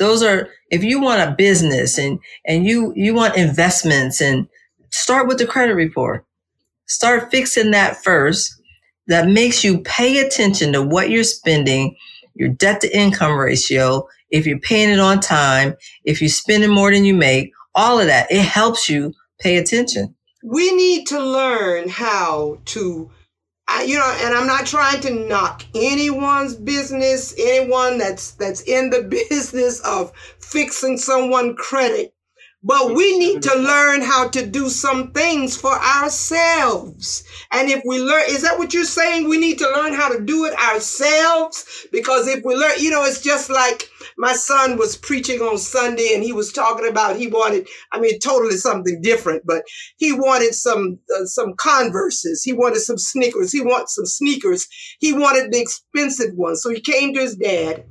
Those 0.00 0.24
are 0.24 0.48
if 0.70 0.82
you 0.82 1.00
want 1.00 1.22
a 1.22 1.36
business 1.36 1.98
and 1.98 2.18
and 2.46 2.66
you 2.66 2.92
you 2.96 3.14
want 3.14 3.36
investments 3.36 4.20
and 4.20 4.48
start 4.90 5.28
with 5.28 5.38
the 5.38 5.46
credit 5.46 5.74
report. 5.74 6.26
Start 6.86 7.30
fixing 7.30 7.72
that 7.72 8.02
first. 8.02 8.56
That 9.08 9.28
makes 9.28 9.64
you 9.64 9.80
pay 9.82 10.18
attention 10.18 10.72
to 10.72 10.82
what 10.82 11.10
you're 11.10 11.24
spending, 11.24 11.96
your 12.34 12.48
debt 12.50 12.80
to 12.82 12.96
income 12.96 13.36
ratio, 13.38 14.08
if 14.30 14.46
you're 14.46 14.60
paying 14.60 14.90
it 14.90 15.00
on 15.00 15.20
time, 15.20 15.76
if 16.04 16.22
you're 16.22 16.30
spending 16.30 16.70
more 16.70 16.92
than 16.92 17.04
you 17.04 17.14
make, 17.14 17.52
all 17.74 18.00
of 18.00 18.06
that. 18.08 18.30
It 18.32 18.42
helps 18.42 18.88
you 18.88 19.14
pay 19.40 19.58
attention. 19.58 20.14
we 20.44 20.74
need 20.76 21.06
to 21.08 21.20
learn 21.22 21.88
how 21.88 22.58
to 22.66 23.10
I, 23.70 23.84
you 23.84 23.98
know 23.98 24.16
and 24.22 24.34
i'm 24.34 24.46
not 24.48 24.66
trying 24.66 25.00
to 25.02 25.14
knock 25.28 25.64
anyone's 25.74 26.56
business 26.56 27.34
anyone 27.38 27.98
that's 27.98 28.32
that's 28.32 28.62
in 28.62 28.90
the 28.90 29.02
business 29.30 29.80
of 29.80 30.12
fixing 30.40 30.98
someone 30.98 31.54
credit 31.56 32.12
but 32.62 32.94
we 32.94 33.18
need 33.18 33.42
to 33.42 33.54
learn 33.54 34.02
how 34.02 34.28
to 34.28 34.46
do 34.46 34.68
some 34.68 35.12
things 35.12 35.56
for 35.56 35.72
ourselves. 35.72 37.24
And 37.52 37.70
if 37.70 37.82
we 37.86 38.00
learn 38.00 38.24
is 38.28 38.42
that 38.42 38.58
what 38.58 38.74
you're 38.74 38.84
saying? 38.84 39.28
We 39.28 39.38
need 39.38 39.58
to 39.58 39.70
learn 39.70 39.94
how 39.94 40.08
to 40.14 40.20
do 40.20 40.44
it 40.44 40.54
ourselves? 40.58 41.86
Because 41.92 42.26
if 42.28 42.44
we 42.44 42.54
learn 42.54 42.72
you 42.78 42.90
know 42.90 43.04
it's 43.04 43.22
just 43.22 43.50
like 43.50 43.88
my 44.16 44.32
son 44.32 44.76
was 44.76 44.96
preaching 44.96 45.40
on 45.40 45.58
sunday 45.58 46.14
and 46.14 46.22
he 46.22 46.32
was 46.32 46.52
talking 46.52 46.88
about 46.88 47.16
he 47.16 47.26
wanted 47.26 47.68
i 47.92 48.00
mean 48.00 48.18
totally 48.18 48.56
something 48.56 49.00
different 49.02 49.42
but 49.46 49.62
he 49.96 50.12
wanted 50.12 50.54
some 50.54 50.98
uh, 51.16 51.24
some 51.24 51.54
converses. 51.54 52.42
He 52.42 52.52
wanted 52.52 52.80
some 52.80 52.98
sneakers. 52.98 53.52
He 53.52 53.60
wanted 53.60 53.88
some 53.88 54.06
sneakers. 54.06 54.66
He 54.98 55.12
wanted 55.12 55.52
the 55.52 55.60
expensive 55.60 56.34
ones. 56.34 56.62
So 56.62 56.70
he 56.70 56.80
came 56.80 57.14
to 57.14 57.20
his 57.20 57.36
dad 57.36 57.84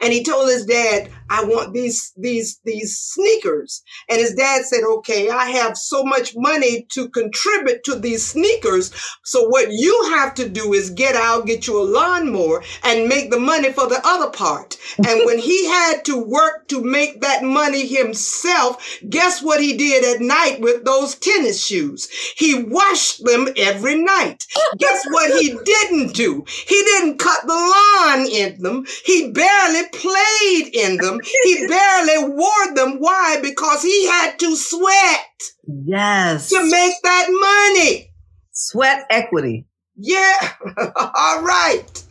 and 0.00 0.12
he 0.12 0.22
told 0.22 0.48
his 0.48 0.66
dad 0.66 1.10
i 1.30 1.44
want 1.44 1.72
these 1.72 2.12
these 2.16 2.60
these 2.64 2.96
sneakers. 2.98 3.82
And 4.08 4.18
his 4.18 4.34
dad 4.34 4.64
said 4.64 4.82
okay 4.84 5.28
i 5.28 5.50
have 5.50 5.76
so 5.76 6.02
much 6.04 6.34
money 6.36 6.86
to 6.90 7.08
contribute 7.08 7.84
to 7.84 7.96
these 7.96 8.26
sneakers. 8.26 8.92
So 9.24 9.48
what 9.48 9.68
you 9.70 10.10
have 10.10 10.34
to 10.34 10.48
do 10.48 10.72
is 10.72 10.90
get 10.90 11.16
out 11.16 11.46
get 11.46 11.66
you 11.66 11.80
a 11.80 11.84
lawnmower 11.84 12.62
and 12.84 13.08
make 13.08 13.30
the 13.30 13.40
money 13.40 13.72
for 13.72 13.88
the 13.88 14.00
other 14.04 14.30
part. 14.30 14.76
And 15.06 15.26
when 15.26 15.38
he 15.38 15.66
had 15.78 16.04
to 16.06 16.22
work 16.22 16.68
to 16.68 16.82
make 16.82 17.20
that 17.20 17.42
money 17.42 17.86
himself 17.86 18.98
guess 19.08 19.42
what 19.42 19.60
he 19.60 19.76
did 19.76 20.04
at 20.04 20.20
night 20.20 20.60
with 20.60 20.84
those 20.84 21.14
tennis 21.14 21.64
shoes? 21.64 22.08
He 22.36 22.62
washed 22.62 23.24
them 23.24 23.48
every 23.56 24.02
night. 24.02 24.44
Guess 24.78 25.06
what 25.10 25.40
he 25.40 25.56
didn't 25.64 26.14
do? 26.14 26.44
He 26.46 26.82
didn't 26.82 27.18
cut 27.18 27.46
the 27.46 27.54
lawn 27.54 28.26
in 28.26 28.62
them. 28.62 28.86
He 29.04 29.30
barely 29.30 29.77
played 29.92 30.74
in 30.74 30.96
them 30.98 31.20
he 31.44 31.66
barely 31.68 32.28
wore 32.34 32.74
them 32.74 32.96
why 32.98 33.38
because 33.42 33.82
he 33.82 34.06
had 34.06 34.38
to 34.38 34.56
sweat 34.56 35.26
Yes. 35.84 36.48
to 36.50 36.70
make 36.70 36.94
that 37.02 37.26
money 37.30 38.10
Sweat 38.52 39.06
equity. 39.10 39.66
yeah 39.96 40.52
all 40.96 41.42
right 41.42 42.04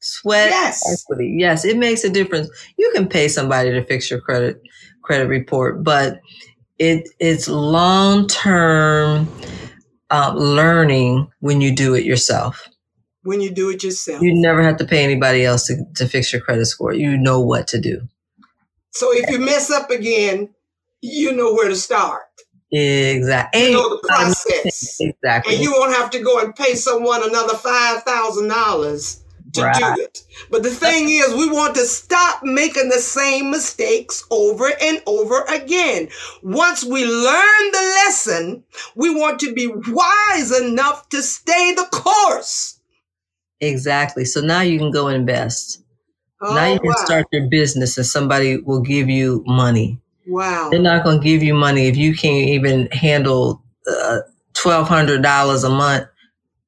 Sweat 0.00 0.50
Yes. 0.50 1.04
equity. 1.10 1.36
Yes, 1.38 1.64
it 1.64 1.76
makes 1.76 2.04
a 2.04 2.08
difference. 2.10 2.48
You 2.78 2.90
can 2.94 3.08
pay 3.08 3.28
somebody 3.28 3.70
to 3.72 3.84
fix 3.84 4.10
your 4.10 4.20
credit 4.20 4.60
credit 5.02 5.26
report, 5.26 5.82
but 5.82 6.20
it 6.78 7.08
it's 7.18 7.48
long 7.48 8.28
term 8.28 9.28
uh, 10.10 10.32
learning 10.36 11.30
when 11.40 11.60
you 11.60 11.74
do 11.74 11.94
it 11.94 12.04
yourself. 12.04 12.68
When 13.22 13.40
you 13.40 13.50
do 13.50 13.70
it 13.70 13.82
yourself 13.84 14.22
You 14.22 14.32
never 14.34 14.62
have 14.62 14.76
to 14.78 14.84
pay 14.84 15.02
anybody 15.04 15.44
else 15.44 15.66
to, 15.66 15.84
to 15.96 16.06
fix 16.08 16.32
your 16.32 16.40
credit 16.42 16.66
score. 16.66 16.92
You 16.94 17.16
know 17.16 17.40
what 17.40 17.66
to 17.68 17.80
do. 17.80 18.08
so 18.92 19.12
if 19.12 19.28
you 19.30 19.38
mess 19.38 19.70
up 19.70 19.90
again 19.90 20.50
you 21.00 21.32
know 21.32 21.52
where 21.54 21.68
to 21.68 21.76
start 21.76 22.22
Exactly. 22.70 23.66
you 23.66 23.72
know 23.72 23.88
the 23.90 24.06
process 24.08 24.96
Exactly. 25.00 25.54
and 25.54 25.62
you 25.62 25.72
won't 25.72 25.94
have 25.96 26.10
to 26.10 26.20
go 26.20 26.38
and 26.40 26.54
pay 26.54 26.74
someone 26.74 27.22
another 27.28 27.54
five 27.56 28.02
thousand 28.02 28.48
dollars 28.48 29.22
to 29.54 29.62
Right. 29.62 29.96
do 29.96 30.02
it. 30.02 30.22
But 30.50 30.62
the 30.62 30.70
thing 30.70 31.08
is, 31.08 31.34
we 31.34 31.48
want 31.50 31.74
to 31.76 31.86
stop 31.86 32.42
making 32.42 32.90
the 32.90 32.98
same 32.98 33.50
mistakes 33.50 34.22
over 34.30 34.68
and 34.82 35.02
over 35.06 35.40
again. 35.48 36.08
Once 36.42 36.84
we 36.84 37.06
learn 37.06 37.70
the 37.72 38.02
lesson, 38.04 38.62
we 38.94 39.08
want 39.14 39.40
to 39.40 39.54
be 39.54 39.66
wise 39.66 40.60
enough 40.60 41.08
to 41.08 41.22
stay 41.22 41.72
the 41.74 41.86
course. 41.90 42.77
Exactly. 43.60 44.24
So 44.24 44.40
now 44.40 44.60
you 44.60 44.78
can 44.78 44.90
go 44.90 45.08
invest. 45.08 45.82
Oh, 46.40 46.54
now 46.54 46.72
you 46.72 46.78
can 46.78 46.88
wow. 46.88 47.04
start 47.04 47.26
your 47.32 47.48
business 47.48 47.96
and 47.96 48.06
somebody 48.06 48.58
will 48.58 48.80
give 48.80 49.08
you 49.08 49.42
money. 49.46 50.00
Wow. 50.26 50.68
They're 50.70 50.80
not 50.80 51.04
going 51.04 51.18
to 51.18 51.24
give 51.24 51.42
you 51.42 51.54
money 51.54 51.86
if 51.88 51.96
you 51.96 52.14
can't 52.14 52.48
even 52.48 52.86
handle 52.92 53.62
uh, 53.90 54.18
$1,200 54.54 55.64
a 55.64 55.68
month 55.70 56.06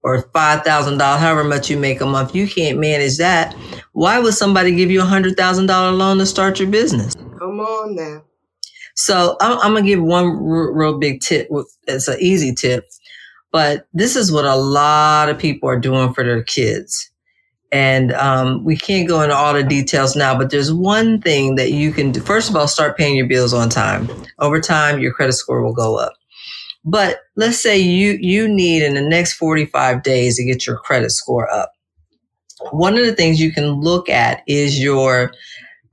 or 0.02 0.22
$5,000, 0.22 1.18
however 1.18 1.44
much 1.44 1.68
you 1.70 1.76
make 1.76 2.00
a 2.00 2.06
month. 2.06 2.34
You 2.34 2.48
can't 2.48 2.78
manage 2.78 3.18
that. 3.18 3.54
Why 3.92 4.18
would 4.18 4.34
somebody 4.34 4.74
give 4.74 4.90
you 4.90 5.02
a 5.02 5.04
$100,000 5.04 5.98
loan 5.98 6.18
to 6.18 6.26
start 6.26 6.58
your 6.58 6.70
business? 6.70 7.14
Come 7.38 7.60
on 7.60 7.94
now. 7.94 8.24
So 8.96 9.36
I'm, 9.40 9.58
I'm 9.58 9.72
going 9.72 9.84
to 9.84 9.88
give 9.88 10.02
one 10.02 10.24
r- 10.24 10.72
real 10.72 10.98
big 10.98 11.20
tip. 11.20 11.48
It's 11.86 12.08
an 12.08 12.18
easy 12.20 12.54
tip, 12.54 12.88
but 13.52 13.86
this 13.92 14.16
is 14.16 14.32
what 14.32 14.44
a 14.44 14.56
lot 14.56 15.28
of 15.28 15.38
people 15.38 15.68
are 15.68 15.78
doing 15.78 16.12
for 16.12 16.24
their 16.24 16.42
kids. 16.42 17.10
And 17.72 18.12
um, 18.12 18.64
we 18.64 18.76
can't 18.76 19.08
go 19.08 19.22
into 19.22 19.34
all 19.34 19.54
the 19.54 19.62
details 19.62 20.16
now, 20.16 20.36
but 20.36 20.50
there's 20.50 20.72
one 20.72 21.20
thing 21.20 21.54
that 21.54 21.70
you 21.70 21.92
can 21.92 22.10
do. 22.10 22.20
First 22.20 22.50
of 22.50 22.56
all, 22.56 22.66
start 22.66 22.96
paying 22.96 23.16
your 23.16 23.28
bills 23.28 23.54
on 23.54 23.68
time. 23.68 24.08
Over 24.40 24.60
time, 24.60 24.98
your 24.98 25.12
credit 25.12 25.34
score 25.34 25.62
will 25.62 25.72
go 25.72 25.96
up. 25.96 26.14
But 26.84 27.20
let's 27.36 27.58
say 27.58 27.78
you 27.78 28.18
you 28.20 28.48
need 28.48 28.82
in 28.82 28.94
the 28.94 29.02
next 29.02 29.34
45 29.34 30.02
days 30.02 30.36
to 30.36 30.44
get 30.44 30.66
your 30.66 30.78
credit 30.78 31.10
score 31.10 31.52
up. 31.52 31.72
One 32.70 32.96
of 32.98 33.04
the 33.04 33.14
things 33.14 33.40
you 33.40 33.52
can 33.52 33.80
look 33.80 34.08
at 34.08 34.42
is 34.46 34.80
your 34.82 35.32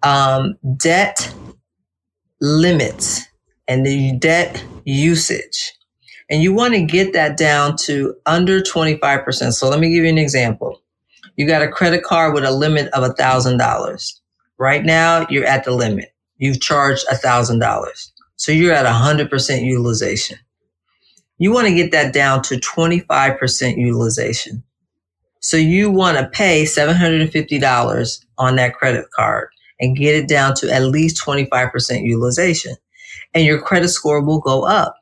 um, 0.03 0.55
debt 0.77 1.33
limits 2.41 3.25
and 3.67 3.85
the 3.85 4.17
debt 4.17 4.63
usage. 4.85 5.73
And 6.29 6.41
you 6.41 6.53
want 6.53 6.73
to 6.73 6.83
get 6.83 7.13
that 7.13 7.37
down 7.37 7.77
to 7.77 8.15
under 8.25 8.61
25%. 8.61 9.53
So 9.53 9.69
let 9.69 9.79
me 9.79 9.93
give 9.93 10.03
you 10.03 10.09
an 10.09 10.17
example. 10.17 10.81
You 11.37 11.47
got 11.47 11.61
a 11.61 11.69
credit 11.69 12.03
card 12.03 12.33
with 12.33 12.43
a 12.43 12.51
limit 12.51 12.89
of 12.93 13.03
$1,000. 13.03 14.19
Right 14.57 14.83
now, 14.83 15.25
you're 15.29 15.45
at 15.45 15.63
the 15.63 15.71
limit. 15.71 16.13
You've 16.37 16.59
charged 16.59 17.05
$1,000. 17.07 18.11
So 18.35 18.51
you're 18.51 18.73
at 18.73 18.85
100% 18.85 19.63
utilization. 19.63 20.37
You 21.37 21.53
want 21.53 21.67
to 21.67 21.75
get 21.75 21.91
that 21.91 22.13
down 22.13 22.41
to 22.43 22.55
25% 22.55 23.77
utilization. 23.77 24.63
So 25.39 25.55
you 25.55 25.91
want 25.91 26.17
to 26.17 26.27
pay 26.27 26.63
$750 26.63 28.25
on 28.37 28.55
that 28.55 28.73
credit 28.73 29.05
card 29.11 29.49
and 29.79 29.95
get 29.95 30.15
it 30.15 30.27
down 30.27 30.55
to 30.55 30.73
at 30.73 30.83
least 30.83 31.23
25% 31.23 32.03
utilization. 32.03 32.75
And 33.33 33.45
your 33.45 33.61
credit 33.61 33.89
score 33.89 34.21
will 34.21 34.39
go 34.39 34.65
up. 34.65 34.95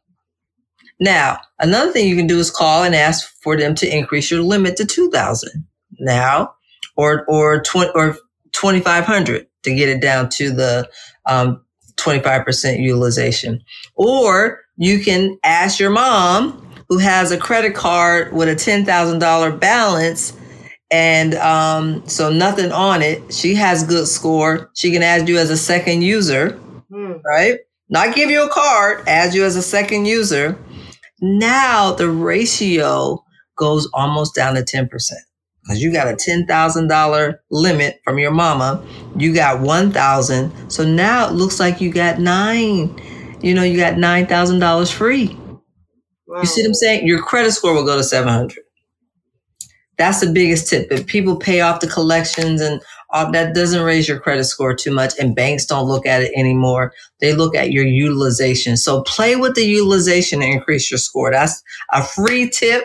Now, 0.99 1.39
another 1.59 1.91
thing 1.91 2.07
you 2.07 2.15
can 2.15 2.27
do 2.27 2.39
is 2.39 2.49
call 2.49 2.83
and 2.83 2.95
ask 2.95 3.27
for 3.41 3.57
them 3.57 3.75
to 3.75 3.95
increase 3.95 4.31
your 4.31 4.41
limit 4.41 4.77
to 4.77 4.85
2000 4.85 5.65
now 5.99 6.53
or, 6.95 7.25
or 7.27 7.61
20, 7.61 7.91
or 7.95 8.17
2500 8.53 9.47
to 9.63 9.75
get 9.75 9.89
it 9.89 10.01
down 10.01 10.29
to 10.29 10.51
the, 10.51 10.89
um, 11.25 11.61
25% 11.97 12.79
utilization. 12.79 13.61
Or 13.95 14.61
you 14.77 15.03
can 15.03 15.37
ask 15.43 15.79
your 15.79 15.89
mom 15.89 16.61
who 16.89 16.97
has 16.97 17.31
a 17.31 17.37
credit 17.37 17.73
card 17.73 18.33
with 18.33 18.47
a 18.47 18.55
$10,000 18.55 19.59
balance 19.59 20.33
and 20.91 21.33
um, 21.35 22.07
so 22.07 22.31
nothing 22.31 22.71
on 22.71 23.01
it. 23.01 23.33
She 23.33 23.55
has 23.55 23.83
good 23.83 24.07
score. 24.07 24.69
She 24.75 24.91
can 24.91 25.01
add 25.01 25.27
you 25.27 25.37
as 25.37 25.49
a 25.49 25.57
second 25.57 26.03
user, 26.03 26.51
hmm. 26.91 27.13
right? 27.25 27.59
Not 27.89 28.15
give 28.15 28.29
you 28.29 28.45
a 28.45 28.49
card, 28.49 29.07
add 29.07 29.33
you 29.33 29.45
as 29.45 29.55
a 29.55 29.61
second 29.61 30.05
user. 30.05 30.57
Now 31.21 31.93
the 31.93 32.09
ratio 32.09 33.23
goes 33.57 33.87
almost 33.93 34.35
down 34.35 34.55
to 34.55 34.61
10% 34.61 34.89
because 35.63 35.81
you 35.81 35.91
got 35.91 36.07
a 36.07 36.15
$10,000 36.15 37.35
limit 37.51 37.99
from 38.03 38.19
your 38.19 38.31
mama. 38.31 38.85
You 39.17 39.33
got 39.33 39.61
1,000. 39.61 40.71
So 40.71 40.83
now 40.85 41.27
it 41.27 41.33
looks 41.33 41.59
like 41.59 41.81
you 41.81 41.91
got 41.91 42.19
nine, 42.19 42.99
you 43.41 43.53
know, 43.53 43.63
you 43.63 43.77
got 43.77 43.93
$9,000 43.93 44.91
free. 44.93 45.37
Wow. 46.27 46.41
You 46.41 46.45
see 46.45 46.61
what 46.63 46.69
I'm 46.69 46.73
saying? 46.73 47.07
Your 47.07 47.21
credit 47.21 47.51
score 47.51 47.73
will 47.73 47.85
go 47.85 47.95
to 47.95 48.03
700. 48.03 48.57
That's 49.97 50.19
the 50.19 50.31
biggest 50.31 50.69
tip. 50.69 50.91
If 50.91 51.07
people 51.07 51.37
pay 51.37 51.61
off 51.61 51.79
the 51.79 51.87
collections 51.87 52.59
and 52.61 52.81
all 53.15 53.31
that 53.31 53.55
doesn't 53.55 53.81
raise 53.83 54.07
your 54.09 54.19
credit 54.19 54.43
score 54.43 54.75
too 54.75 54.91
much 54.91 55.13
and 55.17 55.35
banks 55.35 55.65
don't 55.65 55.87
look 55.87 56.05
at 56.05 56.21
it 56.21 56.33
anymore. 56.35 56.93
They 57.21 57.33
look 57.33 57.55
at 57.55 57.71
your 57.71 57.85
utilization. 57.85 58.75
So 58.75 59.03
play 59.03 59.37
with 59.37 59.55
the 59.55 59.63
utilization 59.63 60.41
to 60.41 60.45
increase 60.45 60.91
your 60.91 60.97
score. 60.97 61.31
That's 61.31 61.63
a 61.93 62.03
free 62.03 62.49
tip 62.49 62.83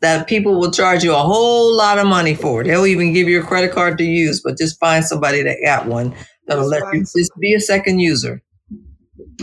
that 0.00 0.26
people 0.26 0.58
will 0.58 0.70
charge 0.70 1.04
you 1.04 1.12
a 1.12 1.18
whole 1.18 1.76
lot 1.76 1.98
of 1.98 2.06
money 2.06 2.34
for. 2.34 2.64
They'll 2.64 2.86
even 2.86 3.12
give 3.12 3.28
you 3.28 3.42
a 3.42 3.46
credit 3.46 3.72
card 3.72 3.98
to 3.98 4.04
use, 4.04 4.40
but 4.40 4.56
just 4.56 4.80
find 4.80 5.04
somebody 5.04 5.42
that 5.42 5.58
got 5.62 5.86
one 5.86 6.14
that'll 6.46 6.68
That's 6.70 6.82
let 6.82 6.88
right. 6.88 6.94
you 6.94 7.00
just 7.00 7.32
be 7.38 7.54
a 7.54 7.60
second 7.60 7.98
user. 7.98 8.42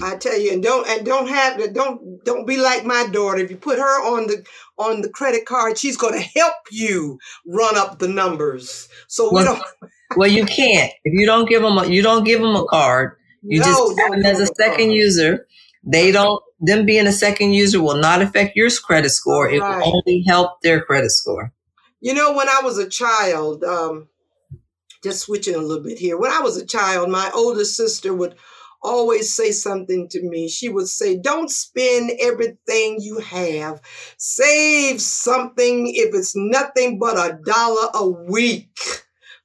I 0.04 0.18
tell 0.18 0.38
you, 0.38 0.52
and 0.52 0.64
don't 0.64 0.88
and 0.90 1.06
don't 1.06 1.28
have 1.28 1.58
to 1.58 1.72
don't 1.72 2.24
don't 2.26 2.46
be 2.46 2.58
like 2.58 2.84
my 2.84 3.08
daughter. 3.12 3.38
If 3.38 3.50
you 3.50 3.58
put 3.58 3.78
her 3.80 4.06
on 4.06 4.28
the 4.28 4.46
on 4.78 5.02
the 5.02 5.10
credit 5.10 5.46
card, 5.46 5.78
she's 5.78 5.96
going 5.96 6.14
to 6.14 6.30
help 6.40 6.56
you 6.70 7.18
run 7.48 7.78
up 7.78 8.00
the 8.00 8.08
numbers. 8.08 8.90
So 9.08 9.30
we 9.30 9.36
well, 9.36 9.56
don't. 9.56 9.92
Well, 10.16 10.30
you 10.30 10.46
can't 10.46 10.92
if 11.04 11.14
you 11.14 11.26
don't 11.26 11.48
give 11.48 11.62
them 11.62 11.78
a, 11.78 11.88
you 11.88 12.02
don't 12.02 12.24
give 12.24 12.42
them 12.42 12.56
a 12.56 12.66
card. 12.66 13.18
You 13.42 13.60
no, 13.60 13.66
just 13.66 14.00
have 14.00 14.12
them 14.12 14.26
as 14.26 14.40
a 14.40 14.48
second 14.56 14.92
user. 14.92 15.48
They 15.84 16.12
don't. 16.12 16.42
Them 16.60 16.86
being 16.86 17.06
a 17.06 17.12
second 17.12 17.54
user 17.54 17.82
will 17.82 17.98
not 17.98 18.22
affect 18.22 18.56
your 18.56 18.70
credit 18.72 19.10
score. 19.10 19.50
It 19.50 19.60
right. 19.60 19.78
will 19.78 20.02
only 20.06 20.24
help 20.28 20.62
their 20.62 20.82
credit 20.82 21.12
score. 21.12 21.52
You 22.00 22.14
know, 22.14 22.34
when 22.34 22.48
I 22.50 22.62
was 22.64 22.78
a 22.78 22.90
child, 22.90 23.64
um, 23.64 24.08
just 25.04 25.22
switching 25.22 25.56
a 25.56 25.60
little 25.60 25.84
bit 25.84 26.00
here. 26.00 26.18
When 26.18 26.32
I 26.32 26.40
was 26.40 26.58
a 26.58 26.66
child, 26.66 27.10
my 27.10 27.30
older 27.36 27.66
sister 27.66 28.14
would 28.14 28.36
always 28.82 29.36
say 29.36 29.52
something 29.52 30.08
to 30.10 30.22
me. 30.22 30.48
She 30.48 30.70
would 30.70 30.88
say, 30.88 31.18
Don't 31.18 31.50
spend 31.50 32.12
everything 32.22 32.98
you 33.00 33.20
have. 33.20 33.82
Save 34.18 35.02
something 35.02 35.88
if 35.88 36.14
it's 36.16 36.36
nothing 36.36 37.00
but 37.00 37.18
a 37.18 37.38
dollar 37.44 37.90
a 37.94 38.08
week. 38.08 38.70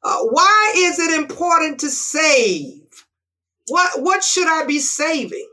Uh, 0.02 0.18
why 0.30 0.72
is 0.76 0.98
it 0.98 1.18
important 1.18 1.80
to 1.80 1.90
save? 1.90 2.82
What, 3.68 4.02
what 4.02 4.24
should 4.24 4.48
I 4.48 4.64
be 4.64 4.78
saving? 4.78 5.48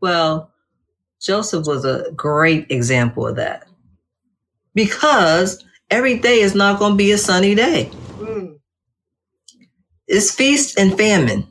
Well, 0.00 0.52
Joseph 1.20 1.66
was 1.66 1.84
a 1.84 2.10
great 2.16 2.70
example 2.70 3.26
of 3.26 3.36
that 3.36 3.66
because 4.74 5.62
every 5.90 6.18
day 6.18 6.40
is 6.40 6.54
not 6.54 6.78
going 6.78 6.92
to 6.92 6.96
be 6.96 7.12
a 7.12 7.18
sunny 7.18 7.54
day. 7.54 7.90
Mm. 8.18 8.58
It's 10.06 10.34
feast 10.34 10.78
and 10.78 10.96
famine. 10.96 11.46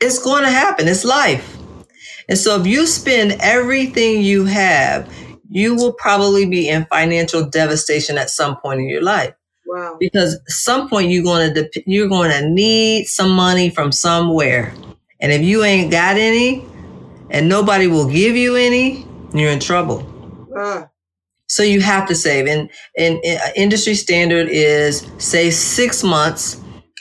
It's 0.00 0.22
going 0.22 0.44
to 0.44 0.50
happen. 0.50 0.88
It's 0.88 1.04
life. 1.04 1.56
And 2.28 2.38
so 2.38 2.58
if 2.58 2.66
you 2.66 2.86
spend 2.86 3.36
everything 3.40 4.22
you 4.22 4.44
have, 4.46 5.12
you 5.50 5.74
will 5.74 5.92
probably 5.92 6.46
be 6.46 6.68
in 6.68 6.86
financial 6.86 7.48
devastation 7.48 8.16
at 8.16 8.30
some 8.30 8.56
point 8.56 8.80
in 8.80 8.88
your 8.88 9.02
life. 9.02 9.34
Wow. 9.66 9.96
Because 9.98 10.38
some 10.48 10.88
point 10.88 11.10
you're 11.10 11.24
going 11.24 11.54
to 11.54 11.82
you're 11.86 12.08
going 12.08 12.30
to 12.30 12.48
need 12.48 13.06
some 13.06 13.30
money 13.30 13.70
from 13.70 13.92
somewhere. 13.92 14.74
And 15.20 15.32
if 15.32 15.42
you 15.42 15.64
ain't 15.64 15.90
got 15.90 16.16
any 16.16 16.66
and 17.30 17.48
nobody 17.48 17.86
will 17.86 18.08
give 18.08 18.36
you 18.36 18.56
any, 18.56 19.06
you're 19.32 19.50
in 19.50 19.60
trouble. 19.60 20.06
Uh. 20.56 20.84
So 21.48 21.62
you 21.62 21.80
have 21.82 22.08
to 22.08 22.14
save. 22.14 22.46
And, 22.46 22.70
and, 22.98 23.18
and 23.24 23.40
industry 23.56 23.94
standard 23.94 24.48
is 24.48 25.06
say 25.18 25.50
6 25.50 26.04
months 26.04 26.60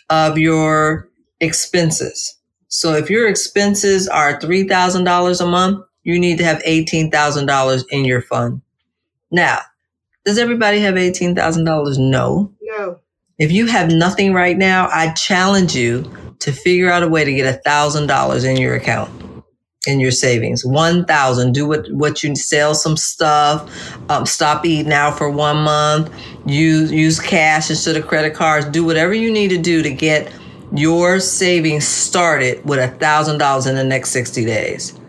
of 0.09 0.37
your 0.37 1.09
expenses. 1.39 2.37
So 2.67 2.93
if 2.93 3.09
your 3.09 3.27
expenses 3.27 4.07
are 4.07 4.39
$3,000 4.39 5.41
a 5.41 5.45
month, 5.45 5.85
you 6.03 6.19
need 6.19 6.37
to 6.39 6.43
have 6.43 6.61
$18,000 6.63 7.83
in 7.91 8.05
your 8.05 8.21
fund. 8.21 8.61
Now, 9.31 9.59
does 10.25 10.37
everybody 10.37 10.79
have 10.79 10.95
$18,000? 10.95 11.97
No. 11.99 12.51
No. 12.61 12.99
If 13.39 13.51
you 13.51 13.65
have 13.67 13.91
nothing 13.91 14.33
right 14.33 14.57
now, 14.57 14.89
I 14.91 15.11
challenge 15.13 15.75
you 15.75 16.11
to 16.39 16.51
figure 16.51 16.89
out 16.91 17.03
a 17.03 17.07
way 17.07 17.25
to 17.25 17.33
get 17.33 17.63
$1,000 17.63 18.45
in 18.45 18.57
your 18.57 18.75
account 18.75 19.11
in 19.85 19.99
your 19.99 20.11
savings 20.11 20.63
1000 20.63 21.51
do 21.51 21.67
what 21.67 21.91
what 21.91 22.23
you 22.23 22.33
sell 22.37 22.73
some 22.73 22.95
stuff 22.95 23.69
um, 24.09 24.25
stop 24.25 24.65
eating 24.65 24.93
out 24.93 25.17
for 25.17 25.29
one 25.29 25.57
month 25.57 26.09
use 26.45 26.89
use 26.89 27.19
cash 27.19 27.69
instead 27.69 27.97
of 27.97 28.07
credit 28.07 28.33
cards 28.33 28.65
do 28.67 28.85
whatever 28.85 29.13
you 29.13 29.29
need 29.29 29.49
to 29.49 29.57
do 29.57 29.83
to 29.83 29.91
get 29.93 30.31
your 30.75 31.19
savings 31.19 31.87
started 31.87 32.63
with 32.65 32.79
a 32.79 32.87
thousand 32.97 33.37
dollars 33.37 33.67
in 33.67 33.75
the 33.75 33.83
next 33.83 34.09
60 34.09 34.43
days. 34.45 34.99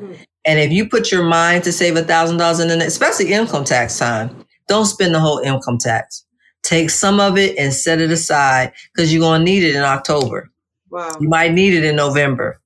And 0.47 0.59
if 0.61 0.71
you 0.71 0.89
put 0.89 1.11
your 1.11 1.23
mind 1.23 1.65
to 1.65 1.73
save 1.73 1.97
a 1.97 2.03
thousand 2.03 2.37
dollars 2.37 2.61
in 2.61 2.69
the 2.69 2.77
next, 2.77 2.93
especially 2.93 3.33
income 3.33 3.65
tax 3.65 3.99
time, 3.99 4.44
don't 4.69 4.87
spend 4.87 5.15
the 5.15 5.21
whole 5.21 5.39
income 5.39 5.79
tax. 5.79 6.25
Take 6.63 6.91
some 6.91 7.21
of 7.21 7.37
it 7.37 7.59
and 7.59 7.73
set 7.73 8.01
it 8.01 8.11
aside 8.11 8.73
because 8.93 9.13
you're 9.13 9.21
going 9.21 9.41
to 9.41 9.45
need 9.45 9.63
it 9.63 9.75
in 9.75 9.83
October. 9.83 10.51
Wow. 10.91 11.17
You 11.21 11.29
might 11.29 11.53
need 11.53 11.75
it 11.75 11.85
in 11.85 11.97
November. 11.97 12.61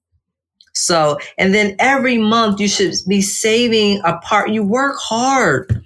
So, 0.74 1.18
and 1.38 1.52
then 1.52 1.74
every 1.80 2.18
month 2.18 2.60
you 2.60 2.68
should 2.68 2.94
be 3.08 3.20
saving 3.20 4.00
a 4.04 4.18
part. 4.18 4.50
You 4.50 4.62
work 4.62 4.96
hard. 4.98 5.82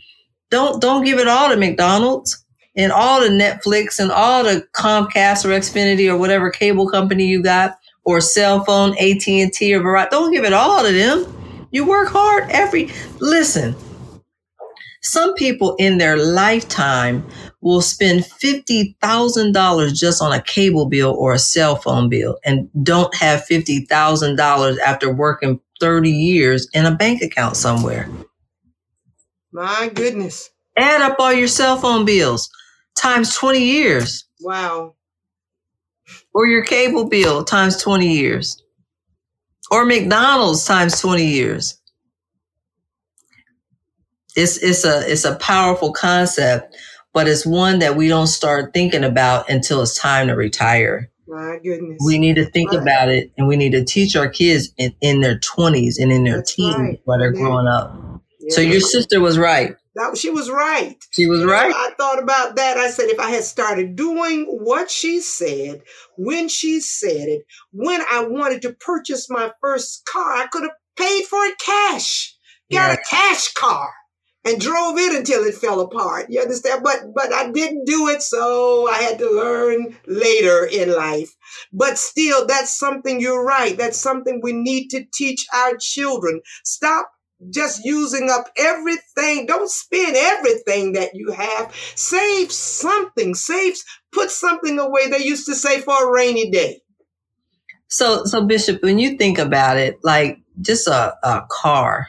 Don't, 0.51 0.83
don't 0.83 1.05
give 1.05 1.19
it 1.19 1.29
all 1.29 1.49
to 1.49 1.57
McDonald's 1.57 2.45
and 2.77 2.93
all 2.93 3.21
the 3.21 3.29
Netflix 3.29 3.99
and 3.99 4.11
all 4.11 4.45
the 4.45 4.67
Comcast 4.77 5.47
or 5.47 5.49
Xfinity 5.49 6.11
or 6.11 6.19
whatever 6.19 6.51
cable 6.51 6.89
company 6.91 7.25
you 7.25 7.43
got 7.43 7.79
or 8.05 8.21
cell 8.21 8.65
phone, 8.65 8.91
AT&T 8.99 9.75
or 9.75 9.81
Verizon. 9.81 10.11
Don't 10.11 10.33
give 10.33 10.45
it 10.45 10.53
all 10.53 10.85
to 10.85 10.93
them. 10.93 11.69
You 11.71 11.87
work 11.87 12.09
hard 12.09 12.51
every, 12.51 12.91
listen, 13.21 13.75
some 15.03 15.35
people 15.35 15.75
in 15.79 15.99
their 15.99 16.17
lifetime 16.17 17.27
will 17.61 17.83
spend 17.83 18.25
$50,000 18.25 19.95
just 19.95 20.23
on 20.23 20.33
a 20.33 20.41
cable 20.43 20.87
bill 20.87 21.15
or 21.19 21.33
a 21.33 21.39
cell 21.39 21.77
phone 21.77 22.09
bill 22.09 22.39
and 22.45 22.69
don't 22.85 23.15
have 23.17 23.45
$50,000 23.51 24.79
after 24.79 25.13
working 25.13 25.61
30 25.81 26.11
years 26.11 26.69
in 26.73 26.87
a 26.87 26.95
bank 26.95 27.21
account 27.21 27.57
somewhere. 27.57 28.09
My 29.53 29.91
goodness. 29.93 30.51
Add 30.79 31.03
up 31.03 31.17
all 31.19 31.33
your 31.33 31.49
cell 31.49 31.77
phone 31.77 32.05
bills 32.05 32.49
times 32.95 33.35
20 33.35 33.59
years. 33.59 34.25
Wow. 34.41 34.95
Or 36.33 36.47
your 36.47 36.65
cable 36.65 37.09
bill 37.09 37.45
times 37.45 37.77
20 37.83 38.07
years. 38.07 38.63
Or 39.71 39.85
McDonald's 39.85 40.65
times 40.65 41.01
20 41.01 41.25
years. 41.27 41.82
It's 44.37 44.57
it's 44.59 44.85
a 44.85 45.03
it's 45.11 45.25
a 45.25 45.37
powerful 45.37 45.93
concept, 45.93 46.77
but 47.13 47.29
it's 47.29 47.47
one 47.47 47.79
that 47.81 47.97
we 47.97 48.09
don't 48.09 48.27
start 48.27 48.73
thinking 48.73 49.05
about 49.05 49.49
until 49.51 49.83
it's 49.83 49.99
time 49.99 50.29
to 50.29 50.35
retire. 50.35 51.11
My 51.33 51.59
goodness. 51.63 51.99
We 52.05 52.19
need 52.19 52.37
to 52.37 52.45
think 52.45 52.73
about 52.73 53.09
it 53.09 53.33
and 53.39 53.47
we 53.47 53.57
need 53.57 53.73
to 53.73 53.85
teach 53.85 54.17
our 54.17 54.29
kids 54.29 54.71
in, 54.77 54.95
in 55.01 55.21
their 55.21 55.39
20s 55.39 55.95
and 55.99 56.13
in 56.13 56.25
their 56.25 56.37
That's 56.37 56.55
teens 56.55 56.77
right. 56.77 57.01
while 57.05 57.19
they're 57.19 57.35
yeah. 57.35 57.41
growing 57.41 57.67
up. 57.67 58.21
Yeah. 58.41 58.55
So 58.55 58.61
your 58.61 58.81
sister 58.81 59.19
was 59.19 59.39
right. 59.39 59.75
That 59.95 60.17
she 60.17 60.31
was 60.31 60.51
right. 60.51 60.97
She 61.11 61.27
was 61.27 61.45
right. 61.45 61.73
I 61.75 61.91
thought 61.99 62.23
about 62.23 62.57
that. 62.57 62.77
I 62.77 62.91
said 62.91 63.07
if 63.07 63.21
I 63.21 63.31
had 63.31 63.45
started 63.45 63.97
doing 63.97 64.45
what 64.47 64.91
she 64.91 65.21
said 65.21 65.83
when 66.17 66.49
she 66.49 66.81
said 66.81 67.29
it, 67.29 67.43
when 67.73 68.01
I 68.11 68.25
wanted 68.25 68.63
to 68.63 68.73
purchase 68.73 69.31
my 69.31 69.53
first 69.61 70.05
car, 70.07 70.33
I 70.35 70.47
could 70.47 70.63
have 70.63 70.73
paid 70.97 71.25
for 71.25 71.45
it 71.45 71.59
cash. 71.59 72.35
Got 72.71 72.91
yes. 72.91 72.99
a 72.99 73.15
cash 73.15 73.53
car. 73.53 73.93
And 74.45 74.61
drove 74.61 74.99
it 74.99 75.15
until 75.15 75.45
it 75.45 75.55
fell 75.55 75.81
apart. 75.81 76.27
You 76.29 76.41
understand? 76.41 76.83
But 76.83 77.15
but 77.15 77.33
I 77.33 77.51
didn't 77.51 77.85
do 77.85 78.09
it, 78.09 78.23
so 78.23 78.89
I 78.89 78.99
had 78.99 79.19
to 79.19 79.31
learn 79.31 79.97
later 80.07 80.67
in 80.67 80.95
life. 80.95 81.35
But 81.73 81.99
still, 81.99 82.47
that's 82.47 82.77
something 82.77 83.21
you're 83.21 83.45
right. 83.45 83.77
That's 83.77 83.99
something 83.99 84.41
we 84.43 84.53
need 84.53 84.89
to 84.91 85.05
teach 85.13 85.47
our 85.55 85.77
children. 85.77 86.41
Stop 86.65 87.11
just 87.51 87.85
using 87.85 88.31
up 88.31 88.49
everything. 88.57 89.47
Don't 89.47 89.71
spend 89.71 90.17
everything 90.17 90.93
that 90.93 91.15
you 91.15 91.33
have. 91.33 91.75
Save 91.95 92.53
something. 92.53 93.35
Save, 93.35 93.77
put 94.13 94.31
something 94.31 94.79
away. 94.79 95.09
They 95.09 95.25
used 95.25 95.47
to 95.47 95.55
say 95.55 95.81
for 95.81 96.09
a 96.09 96.13
rainy 96.13 96.51
day. 96.51 96.83
So, 97.89 98.25
so 98.25 98.47
Bishop, 98.47 98.83
when 98.83 98.99
you 98.99 99.19
think 99.19 99.39
about 99.39 99.77
it, 99.77 99.99
like 100.03 100.39
just 100.61 100.87
a, 100.89 101.15
a 101.23 101.45
car, 101.51 102.09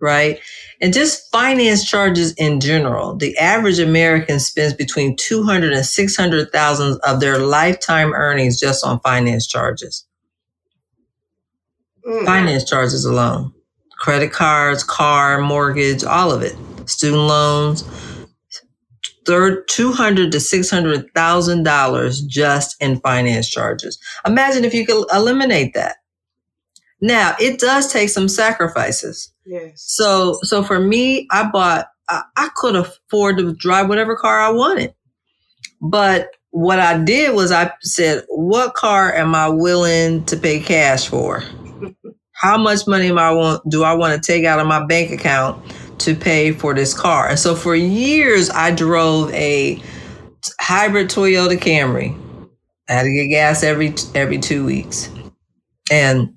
right? 0.00 0.40
And 0.80 0.92
just 0.92 1.30
finance 1.32 1.88
charges 1.88 2.32
in 2.34 2.60
general. 2.60 3.16
The 3.16 3.36
average 3.38 3.78
American 3.78 4.40
spends 4.40 4.74
between 4.74 5.16
200 5.16 5.72
and 5.72 5.86
600,000 5.86 7.00
of 7.06 7.20
their 7.20 7.38
lifetime 7.38 8.12
earnings 8.12 8.60
just 8.60 8.84
on 8.84 9.00
finance 9.00 9.46
charges. 9.46 10.06
Mm. 12.06 12.24
Finance 12.26 12.68
charges 12.68 13.04
alone. 13.04 13.52
Credit 13.98 14.30
cards, 14.30 14.84
car, 14.84 15.40
mortgage, 15.40 16.04
all 16.04 16.30
of 16.32 16.42
it. 16.42 16.56
Student 16.86 17.22
loans. 17.22 17.84
Third, 19.24 19.66
two 19.68 19.92
hundred 19.92 20.32
to 20.32 20.40
six 20.40 20.68
hundred 20.68 21.10
thousand 21.14 21.62
dollars 21.62 22.20
just 22.20 22.76
in 22.82 23.00
finance 23.00 23.48
charges. 23.48 23.98
Imagine 24.26 24.66
if 24.66 24.74
you 24.74 24.84
could 24.84 25.06
eliminate 25.14 25.72
that. 25.72 25.96
Now, 27.04 27.36
it 27.38 27.60
does 27.60 27.92
take 27.92 28.08
some 28.08 28.30
sacrifices. 28.30 29.30
Yes. 29.44 29.72
So, 29.76 30.38
so 30.40 30.62
for 30.62 30.80
me, 30.80 31.28
I 31.30 31.50
bought, 31.50 31.88
I, 32.08 32.22
I 32.34 32.48
could 32.56 32.76
afford 32.76 33.36
to 33.36 33.52
drive 33.52 33.90
whatever 33.90 34.16
car 34.16 34.40
I 34.40 34.48
wanted. 34.48 34.94
But 35.82 36.30
what 36.48 36.78
I 36.80 36.96
did 36.96 37.34
was 37.34 37.52
I 37.52 37.70
said, 37.82 38.24
what 38.30 38.72
car 38.72 39.12
am 39.12 39.34
I 39.34 39.50
willing 39.50 40.24
to 40.24 40.36
pay 40.38 40.60
cash 40.60 41.06
for? 41.06 41.44
How 42.32 42.56
much 42.56 42.86
money 42.86 43.08
am 43.08 43.18
I 43.18 43.32
want, 43.32 43.68
do 43.68 43.84
I 43.84 43.92
want 43.92 44.14
to 44.14 44.32
take 44.32 44.46
out 44.46 44.58
of 44.58 44.66
my 44.66 44.86
bank 44.86 45.10
account 45.10 45.62
to 45.98 46.14
pay 46.14 46.52
for 46.52 46.72
this 46.72 46.94
car? 46.94 47.28
And 47.28 47.38
so 47.38 47.54
for 47.54 47.74
years, 47.74 48.48
I 48.48 48.70
drove 48.70 49.30
a 49.34 49.78
hybrid 50.58 51.10
Toyota 51.10 51.58
Camry. 51.58 52.18
I 52.88 52.94
had 52.94 53.02
to 53.02 53.12
get 53.12 53.28
gas 53.28 53.62
every 53.62 53.94
every 54.14 54.38
two 54.38 54.64
weeks. 54.64 55.10
And 55.90 56.34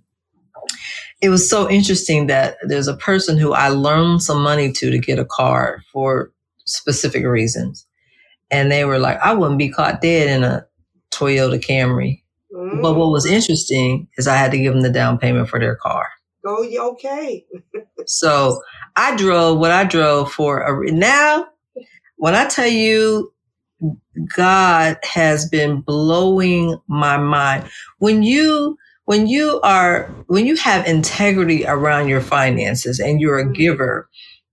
it 1.22 1.30
was 1.30 1.50
so 1.50 1.70
interesting 1.70 2.28
that 2.28 2.58
there's 2.64 2.88
a 2.88 2.98
person 2.98 3.38
who 3.38 3.54
I 3.54 3.70
loaned 3.70 4.22
some 4.22 4.42
money 4.42 4.72
to 4.72 4.92
to 4.92 5.00
get 5.00 5.20
a 5.20 5.26
car 5.26 5.84
for 5.92 6.32
specific 6.66 7.26
reasons. 7.26 7.88
And 8.52 8.72
they 8.72 8.86
were 8.86 9.00
like, 9.00 9.18
I 9.20 9.34
wouldn't 9.34 9.58
be 9.58 9.70
caught 9.70 10.02
dead 10.02 10.30
in 10.30 10.44
a 10.44 10.66
Toyota 11.12 11.60
Camry. 11.60 12.22
Mm. 12.54 12.82
But 12.82 12.96
what 12.96 13.12
was 13.12 13.26
interesting 13.26 14.08
is 14.18 14.28
I 14.28 14.36
had 14.36 14.52
to 14.52 14.60
give 14.60 14.74
them 14.74 14.84
the 14.84 14.90
down 14.90 15.18
payment 15.18 15.50
for 15.50 15.60
their 15.60 15.76
car. 15.76 16.08
Oh, 16.46 16.66
okay. 16.92 17.46
so 18.06 18.62
I 18.96 19.16
drove 19.16 19.60
what 19.60 19.72
I 19.72 19.84
drove 19.84 20.32
for 20.32 20.62
a 20.62 20.92
now. 20.92 21.48
When 22.18 22.36
I 22.36 22.48
tell 22.48 22.68
you, 22.68 23.34
God 24.36 24.98
has 25.04 25.48
been 25.50 25.82
blowing 25.82 26.80
my 26.88 27.18
mind. 27.18 27.70
When 28.00 28.24
you 28.24 28.78
when 29.08 29.26
you 29.26 29.62
are 29.62 30.14
when 30.28 30.46
you 30.46 30.58
have 30.58 30.86
integrity 30.86 31.66
around 31.66 32.10
your 32.10 32.20
finances 32.20 33.00
and 33.00 33.22
you're 33.22 33.40
a 33.40 33.44
mm-hmm. 33.44 33.54
giver 33.54 34.10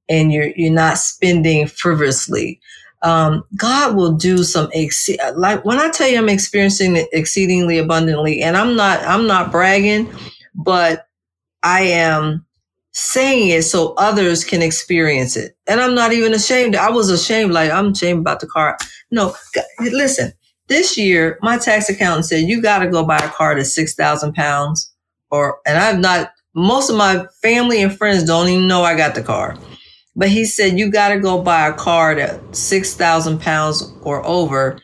and 0.09 0.33
you're 0.33 0.51
you're 0.57 0.73
not 0.73 0.97
spending 0.97 1.67
frivolously 1.67 2.61
um, 3.03 3.43
god 3.57 3.97
will 3.97 4.13
do 4.13 4.45
some 4.45 4.71
ex- 4.73 5.11
like 5.37 5.65
when 5.65 5.79
i 5.79 5.91
tell 5.91 6.09
you 6.09 6.19
i'm 6.19 6.29
experiencing 6.29 6.97
it 6.97 7.09
exceedingly 7.13 7.79
abundantly 7.79 8.41
and 8.43 8.57
i'm 8.57 8.77
not 8.77 9.01
i'm 9.03 9.27
not 9.27 9.51
bragging 9.51 10.09
but 10.55 11.07
i 11.65 11.83
am 11.83 12.47
saying 12.93 13.51
it 13.51 13.63
so 13.63 13.93
others 13.95 14.45
can 14.45 14.63
experience 14.63 15.37
it. 15.37 15.57
And 15.67 15.81
i'm 15.81 15.97
not 15.97 16.13
even 16.13 16.33
ashamed. 16.33 16.77
I 16.77 16.91
was 16.91 17.11
ashamed 17.11 17.53
like 17.53 17.73
i'm 17.73 17.91
ashamed 17.91 18.21
about 18.21 18.39
the 18.39 18.47
car. 18.47 18.79
No 19.11 19.35
listen 19.81 20.33
this 20.69 20.97
year, 20.97 21.39
my 21.43 21.59
tax 21.59 21.89
accountant 21.89 22.27
said, 22.27 22.49
you 22.49 22.63
got 22.63 22.79
to 22.79 22.89
go 22.89 23.05
buy 23.05 23.19
a 23.19 23.29
car 23.29 23.55
that's 23.55 23.75
6,000 23.75 24.35
pounds. 24.35 24.93
Or, 25.31 25.59
and 25.67 25.79
I've 25.79 25.99
not, 25.99 26.33
most 26.55 26.91
of 26.91 26.97
my 26.97 27.27
family 27.43 27.83
and 27.83 27.97
friends 27.97 28.25
don't 28.25 28.49
even 28.49 28.69
know 28.69 28.83
I 28.83 28.97
got 28.97 29.15
the 29.15 29.23
car. 29.23 29.57
But 30.17 30.29
he 30.29 30.45
said, 30.45 30.79
you 30.79 30.91
got 30.91 31.09
to 31.09 31.19
go 31.19 31.43
buy 31.43 31.67
a 31.69 31.73
car 31.73 32.15
that's 32.15 32.59
6,000 32.59 33.41
pounds 33.41 33.93
or 34.03 34.25
over, 34.25 34.79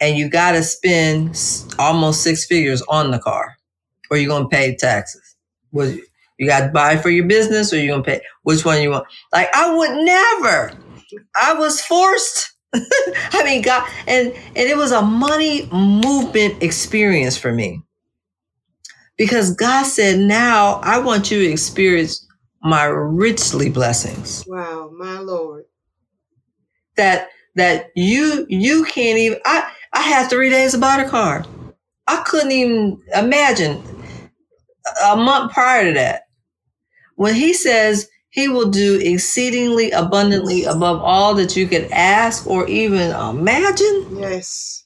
and 0.00 0.16
you 0.16 0.28
got 0.28 0.52
to 0.52 0.62
spend 0.62 1.40
almost 1.78 2.22
six 2.22 2.44
figures 2.44 2.82
on 2.82 3.10
the 3.10 3.18
car, 3.18 3.56
or 4.10 4.18
you're 4.18 4.28
going 4.28 4.42
to 4.42 4.48
pay 4.48 4.76
taxes. 4.76 5.36
Was 5.72 5.96
you 6.38 6.46
got 6.46 6.66
to 6.66 6.72
buy 6.72 6.96
for 6.98 7.08
your 7.08 7.26
business, 7.26 7.72
or 7.72 7.78
you're 7.78 7.88
going 7.88 8.02
to 8.02 8.10
pay? 8.10 8.20
Which 8.42 8.64
one 8.64 8.82
you 8.82 8.90
want? 8.90 9.06
Like, 9.32 9.48
I 9.54 9.74
would 9.74 10.04
never. 10.04 10.72
I 11.34 11.54
was 11.54 11.80
forced 11.80 12.53
I 13.32 13.44
mean, 13.44 13.62
God, 13.62 13.88
and 14.08 14.28
and 14.32 14.68
it 14.68 14.76
was 14.76 14.92
a 14.92 15.02
money 15.02 15.68
movement 15.72 16.62
experience 16.62 17.36
for 17.36 17.52
me 17.52 17.82
because 19.18 19.54
God 19.54 19.84
said, 19.84 20.18
"Now 20.20 20.80
I 20.84 20.98
want 21.00 21.30
you 21.30 21.40
to 21.40 21.52
experience 21.52 22.26
my 22.62 22.84
richly 22.84 23.70
blessings." 23.70 24.44
Wow, 24.46 24.90
my 24.96 25.20
Lord. 25.20 25.64
That 26.96 27.28
that 27.56 27.90
you 27.96 28.46
you 28.48 28.84
can't 28.84 29.18
even. 29.18 29.40
I 29.46 29.70
I 29.92 30.02
had 30.02 30.28
three 30.30 30.50
days 30.50 30.72
to 30.72 30.78
buy 30.78 31.02
the 31.02 31.10
car. 31.10 31.44
I 32.08 32.22
couldn't 32.26 32.52
even 32.52 33.02
imagine 33.14 33.82
a 35.06 35.16
month 35.16 35.52
prior 35.52 35.86
to 35.86 35.94
that 35.94 36.24
when 37.16 37.34
He 37.34 37.54
says 37.54 38.08
he 38.34 38.48
will 38.48 38.68
do 38.68 38.98
exceedingly 39.00 39.92
abundantly 39.92 40.64
above 40.64 41.00
all 41.00 41.36
that 41.36 41.54
you 41.54 41.68
could 41.68 41.88
ask 41.92 42.48
or 42.48 42.66
even 42.66 43.12
imagine. 43.12 44.08
Yes. 44.18 44.84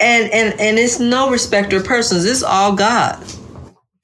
And 0.00 0.28
and 0.32 0.60
and 0.60 0.76
it's 0.76 0.98
no 0.98 1.30
respecter 1.30 1.76
of 1.76 1.84
persons. 1.84 2.24
It's 2.24 2.42
all 2.42 2.74
God. 2.74 3.24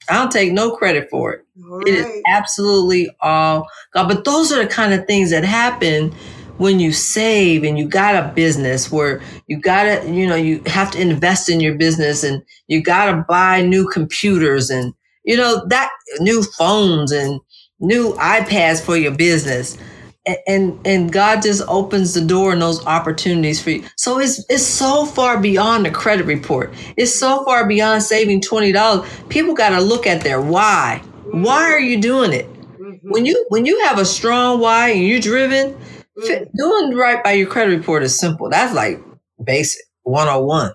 I 0.09 0.15
don't 0.15 0.31
take 0.31 0.53
no 0.53 0.71
credit 0.77 1.11
for 1.11 1.33
it. 1.33 1.45
Right. 1.57 1.89
It 1.89 1.95
is 1.95 2.23
absolutely 2.29 3.11
all 3.21 3.67
God. 3.93 4.07
But 4.07 4.25
those 4.25 4.53
are 4.53 4.63
the 4.63 4.69
kind 4.71 4.95
of 4.95 5.05
things 5.09 5.31
that 5.31 5.43
happen 5.43 6.15
when 6.59 6.79
you 6.79 6.93
save 6.93 7.65
and 7.65 7.77
you 7.77 7.89
got 7.89 8.15
a 8.15 8.33
business 8.35 8.93
where 8.93 9.21
you 9.49 9.59
gotta, 9.59 10.09
you 10.09 10.29
know, 10.29 10.37
you 10.37 10.63
have 10.67 10.93
to 10.93 11.01
invest 11.01 11.49
in 11.49 11.59
your 11.59 11.75
business 11.75 12.23
and 12.23 12.41
you 12.69 12.81
gotta 12.81 13.25
buy 13.29 13.63
new 13.63 13.89
computers 13.89 14.71
and 14.71 14.95
you 15.25 15.37
know, 15.37 15.65
that 15.69 15.91
new 16.21 16.43
phones 16.43 17.13
and 17.13 17.41
new 17.81 18.13
iPads 18.15 18.81
for 18.83 18.97
your 18.97 19.13
business. 19.13 19.77
And, 20.25 20.39
and 20.47 20.87
and 20.87 21.13
God 21.13 21.43
just 21.43 21.63
opens 21.67 22.15
the 22.15 22.25
door 22.25 22.53
and 22.53 22.63
those 22.63 22.85
opportunities 22.87 23.61
for 23.61 23.71
you. 23.71 23.85
So 23.97 24.21
it's 24.21 24.45
it's 24.49 24.65
so 24.65 25.05
far 25.05 25.41
beyond 25.41 25.85
the 25.85 25.91
credit 25.91 26.27
report. 26.27 26.73
It's 26.97 27.13
so 27.13 27.45
far 27.45 27.67
beyond 27.67 28.05
saving 28.05 28.41
twenty 28.41 28.71
dollars. 28.71 29.11
People 29.29 29.55
got 29.55 29.71
to 29.71 29.81
look 29.81 30.07
at 30.07 30.23
their 30.23 30.41
why. 30.41 31.03
Why 31.33 31.63
are 31.73 31.81
you 31.81 32.01
doing 32.01 32.33
it? 32.33 32.47
Mm-hmm. 32.53 33.11
When 33.11 33.27
you 33.27 33.45
when 33.49 33.67
you 33.67 33.83
have 33.85 33.99
a 33.99 34.05
strong 34.05 34.61
why 34.61 34.91
and 34.91 35.03
you're 35.03 35.19
driven, 35.19 35.75
mm-hmm. 35.75 36.45
doing 36.57 36.95
right 36.95 37.23
by 37.25 37.33
your 37.33 37.49
credit 37.49 37.77
report 37.77 38.05
is 38.05 38.17
simple. 38.17 38.49
That's 38.49 38.75
like 38.75 39.03
basic 39.43 39.83
101 40.05 40.73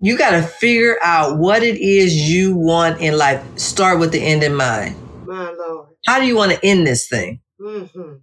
you 0.00 0.16
got 0.16 0.30
to 0.30 0.42
figure 0.42 0.96
out 1.02 1.38
what 1.38 1.62
it 1.62 1.76
is 1.78 2.14
you 2.14 2.56
want 2.56 3.00
in 3.00 3.16
life. 3.16 3.44
Start 3.58 3.98
with 3.98 4.12
the 4.12 4.20
end 4.20 4.42
in 4.42 4.54
mind. 4.54 4.94
My 5.26 5.50
Lord. 5.50 5.88
How 6.06 6.20
do 6.20 6.26
you 6.26 6.36
want 6.36 6.52
to 6.52 6.64
end 6.64 6.86
this 6.86 7.08
thing? 7.08 7.40
Mm-hmm. 7.60 8.14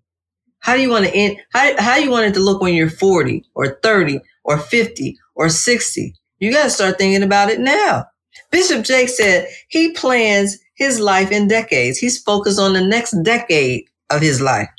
How 0.60 0.76
do 0.76 0.82
you 0.82 0.90
want 0.90 1.06
to 1.06 1.14
end? 1.14 1.38
How, 1.54 1.80
how 1.80 1.96
do 1.96 2.04
you 2.04 2.10
want 2.10 2.26
it 2.26 2.34
to 2.36 2.40
look 2.40 2.62
when 2.62 2.74
you're 2.74 2.90
40 2.90 3.44
or 3.54 3.78
30 3.84 4.20
or 4.44 4.58
50 4.58 5.18
or 5.36 5.50
60? 5.50 6.16
You 6.40 6.52
got 6.52 6.64
to 6.64 6.70
start 6.70 6.98
thinking 6.98 7.24
about 7.24 7.50
it 7.50 7.60
now. 7.60 8.06
Bishop 8.52 8.84
Jake 8.84 9.10
said 9.10 9.48
he 9.68 9.92
plans 9.92 10.58
his 10.76 11.00
life 11.00 11.32
in 11.32 11.48
decades. 11.48 11.98
He's 11.98 12.22
focused 12.22 12.60
on 12.60 12.74
the 12.74 12.82
next 12.82 13.12
decade 13.24 13.86
of 14.10 14.22
his 14.22 14.42
life. 14.42 14.70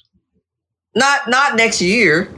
Not, 0.95 1.29
not 1.29 1.57
next 1.57 1.83
year. 1.83 2.35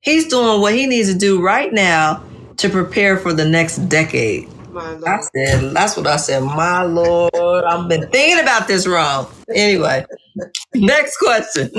He's 0.00 0.26
doing 0.26 0.60
what 0.60 0.74
he 0.74 0.86
needs 0.86 1.12
to 1.12 1.18
do 1.18 1.42
right 1.42 1.72
now 1.72 2.24
to 2.62 2.68
prepare 2.68 3.16
for 3.16 3.32
the 3.32 3.44
next 3.44 3.88
decade. 3.88 4.48
I 4.76 5.20
said, 5.34 5.74
that's 5.74 5.96
what 5.96 6.06
I 6.06 6.16
said. 6.16 6.44
My 6.44 6.84
Lord, 6.84 7.34
I've 7.34 7.88
been 7.88 8.08
thinking 8.08 8.40
about 8.40 8.68
this 8.68 8.86
wrong. 8.86 9.26
Anyway, 9.52 10.06
next 10.74 11.16
question. 11.18 11.70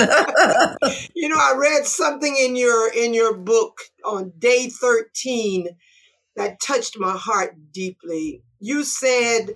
you 1.16 1.30
know, 1.30 1.38
I 1.38 1.56
read 1.58 1.86
something 1.86 2.36
in 2.36 2.58
your 2.58 2.92
in 2.94 3.14
your 3.14 3.34
book 3.34 3.80
on 4.06 4.34
day 4.38 4.70
13 4.70 5.70
that 6.36 6.60
touched 6.60 7.00
my 7.00 7.14
heart 7.14 7.56
deeply. 7.72 8.44
You 8.60 8.84
said 8.84 9.52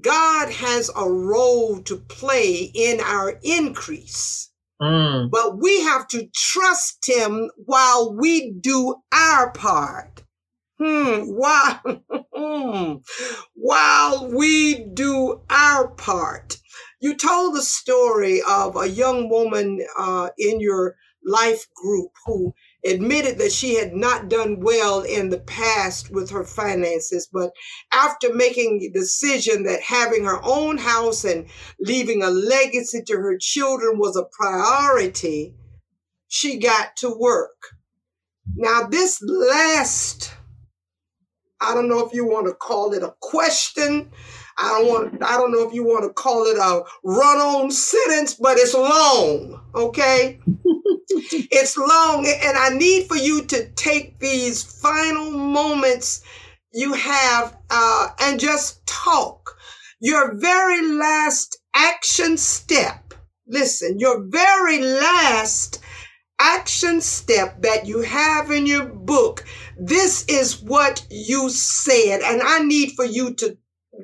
God 0.00 0.50
has 0.50 0.90
a 0.96 1.08
role 1.08 1.80
to 1.82 1.96
play 1.96 2.72
in 2.74 3.00
our 3.00 3.38
increase. 3.44 4.50
Mm. 4.82 5.30
But 5.30 5.58
we 5.58 5.80
have 5.82 6.06
to 6.08 6.26
trust 6.34 6.98
him 7.06 7.50
while 7.56 8.14
we 8.14 8.50
do 8.50 8.96
our 9.12 9.52
part. 9.52 10.25
Hmm, 10.78 11.24
while, 11.34 12.02
while 13.54 14.30
we 14.30 14.84
do 14.84 15.40
our 15.48 15.88
part. 15.88 16.58
You 17.00 17.14
told 17.16 17.54
the 17.54 17.62
story 17.62 18.42
of 18.46 18.76
a 18.76 18.88
young 18.88 19.28
woman 19.28 19.84
uh, 19.98 20.30
in 20.38 20.60
your 20.60 20.96
life 21.24 21.66
group 21.74 22.12
who 22.24 22.54
admitted 22.84 23.38
that 23.38 23.52
she 23.52 23.74
had 23.74 23.94
not 23.94 24.28
done 24.28 24.60
well 24.60 25.00
in 25.02 25.30
the 25.30 25.40
past 25.40 26.10
with 26.10 26.30
her 26.30 26.44
finances, 26.44 27.28
but 27.32 27.50
after 27.92 28.32
making 28.32 28.78
the 28.78 28.90
decision 28.90 29.64
that 29.64 29.82
having 29.82 30.24
her 30.24 30.40
own 30.44 30.78
house 30.78 31.24
and 31.24 31.46
leaving 31.80 32.22
a 32.22 32.30
legacy 32.30 33.02
to 33.02 33.16
her 33.16 33.36
children 33.38 33.98
was 33.98 34.16
a 34.16 34.28
priority, 34.38 35.54
she 36.28 36.58
got 36.58 36.96
to 36.96 37.10
work. 37.10 37.56
Now, 38.54 38.84
this 38.84 39.20
last, 39.22 40.32
I 41.60 41.74
don't 41.74 41.88
know 41.88 42.06
if 42.06 42.12
you 42.12 42.26
want 42.26 42.46
to 42.46 42.54
call 42.54 42.92
it 42.92 43.02
a 43.02 43.14
question. 43.20 44.10
I 44.58 44.68
don't 44.68 44.88
want 44.88 45.22
I 45.22 45.36
don't 45.36 45.52
know 45.52 45.66
if 45.66 45.74
you 45.74 45.84
want 45.84 46.04
to 46.04 46.12
call 46.12 46.44
it 46.44 46.56
a 46.56 46.82
run-on 47.04 47.70
sentence, 47.70 48.34
but 48.34 48.58
it's 48.58 48.74
long, 48.74 49.60
okay? 49.74 50.40
it's 51.08 51.76
long, 51.76 52.26
and 52.26 52.56
I 52.56 52.70
need 52.70 53.06
for 53.06 53.16
you 53.16 53.42
to 53.44 53.68
take 53.70 54.18
these 54.18 54.62
final 54.62 55.30
moments 55.30 56.22
you 56.72 56.92
have 56.92 57.56
uh, 57.70 58.08
and 58.20 58.40
just 58.40 58.86
talk. 58.86 59.56
Your 60.00 60.34
very 60.34 60.86
last 60.86 61.58
action 61.74 62.36
step. 62.36 63.14
Listen, 63.46 63.98
your 63.98 64.24
very 64.28 64.82
last 64.82 65.80
action 66.38 67.00
step 67.00 67.62
that 67.62 67.86
you 67.86 68.02
have 68.02 68.50
in 68.50 68.66
your 68.66 68.86
book. 68.86 69.44
This 69.78 70.24
is 70.28 70.62
what 70.62 71.06
you 71.10 71.50
said, 71.50 72.20
and 72.22 72.42
I 72.42 72.60
need 72.60 72.92
for 72.92 73.04
you 73.04 73.34
to 73.34 73.56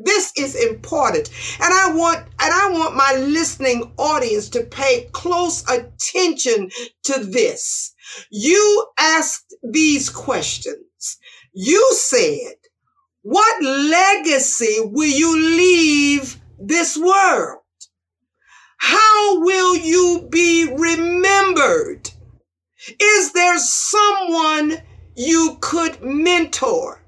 this 0.05 0.33
is 0.38 0.55
important. 0.55 1.29
And 1.61 1.73
I 1.73 1.92
want 1.92 2.18
and 2.18 2.53
I 2.53 2.71
want 2.71 2.97
my 2.97 3.14
listening 3.18 3.92
audience 3.99 4.49
to 4.51 4.64
pay 4.64 5.09
close 5.12 5.68
attention 5.68 6.71
to 7.05 7.25
this. 7.25 7.95
You 8.31 8.87
asked 8.99 9.55
these 9.62 10.09
questions. 10.09 11.18
You 11.53 11.87
said, 11.92 12.55
what 13.23 13.62
legacy 13.62 14.79
will 14.81 15.09
you 15.09 15.37
leave 15.38 16.40
this 16.59 16.97
world? 16.97 17.59
How 18.79 19.40
will 19.40 19.77
you 19.77 20.27
be 20.31 20.66
remembered? 20.75 22.11
Is 23.01 23.33
there 23.33 23.59
someone 23.59 24.83
you 25.14 25.57
could 25.61 26.03
mentor? 26.03 27.05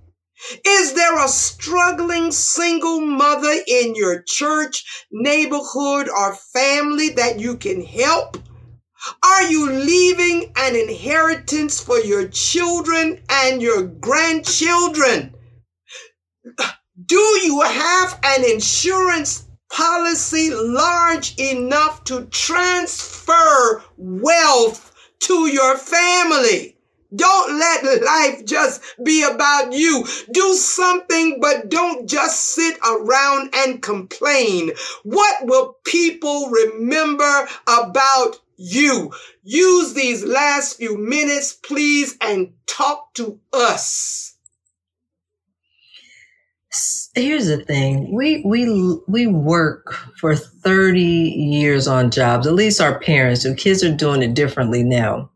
Is 0.65 0.93
there 0.93 1.19
a 1.19 1.27
struggling 1.27 2.31
single 2.31 3.01
mother 3.01 3.53
in 3.67 3.95
your 3.97 4.23
church, 4.23 5.07
neighborhood, 5.11 6.09
or 6.09 6.37
family 6.53 7.09
that 7.11 7.41
you 7.41 7.57
can 7.57 7.85
help? 7.85 8.37
Are 9.23 9.43
you 9.45 9.71
leaving 9.71 10.53
an 10.57 10.77
inheritance 10.77 11.81
for 11.81 11.99
your 11.99 12.29
children 12.29 13.23
and 13.29 13.61
your 13.61 13.83
grandchildren? 13.83 15.35
Do 17.07 17.21
you 17.43 17.63
have 17.63 18.21
an 18.23 18.45
insurance 18.45 19.49
policy 19.73 20.51
large 20.51 21.37
enough 21.39 22.05
to 22.05 22.27
transfer 22.27 23.83
wealth 23.97 24.94
to 25.25 25.47
your 25.47 25.77
family? 25.77 26.77
Don't 27.15 27.59
let 27.59 28.03
life 28.03 28.45
just 28.45 28.83
be 29.05 29.23
about 29.23 29.73
you. 29.73 30.05
Do 30.33 30.55
something, 30.55 31.39
but 31.41 31.69
don't 31.69 32.09
just 32.09 32.41
sit 32.41 32.77
around 32.85 33.51
and 33.55 33.81
complain. 33.81 34.73
What 35.05 35.47
will 35.47 35.77
people 35.85 36.49
remember 36.49 37.49
about 37.69 38.41
you? 38.57 39.13
Use 39.45 39.95
these 39.95 40.25
last 40.25 40.79
few 40.79 40.97
minutes, 40.97 41.53
please, 41.53 42.17
and 42.21 42.53
talk 42.67 43.15
to 43.15 43.39
us. 43.53 44.34
Here's 47.15 47.47
the 47.47 47.65
thing. 47.65 48.15
We 48.15 48.43
we 48.45 48.99
we 49.09 49.27
work 49.27 49.95
for 50.21 50.35
30 50.37 51.01
years 51.03 51.87
on 51.89 52.11
jobs. 52.11 52.47
At 52.47 52.55
least 52.55 52.81
our 52.81 52.99
parents, 53.01 53.45
and 53.45 53.57
kids 53.57 53.85
are 53.85 53.95
doing 53.95 54.23
it 54.23 54.35
differently 54.35 54.83
now 54.83 55.31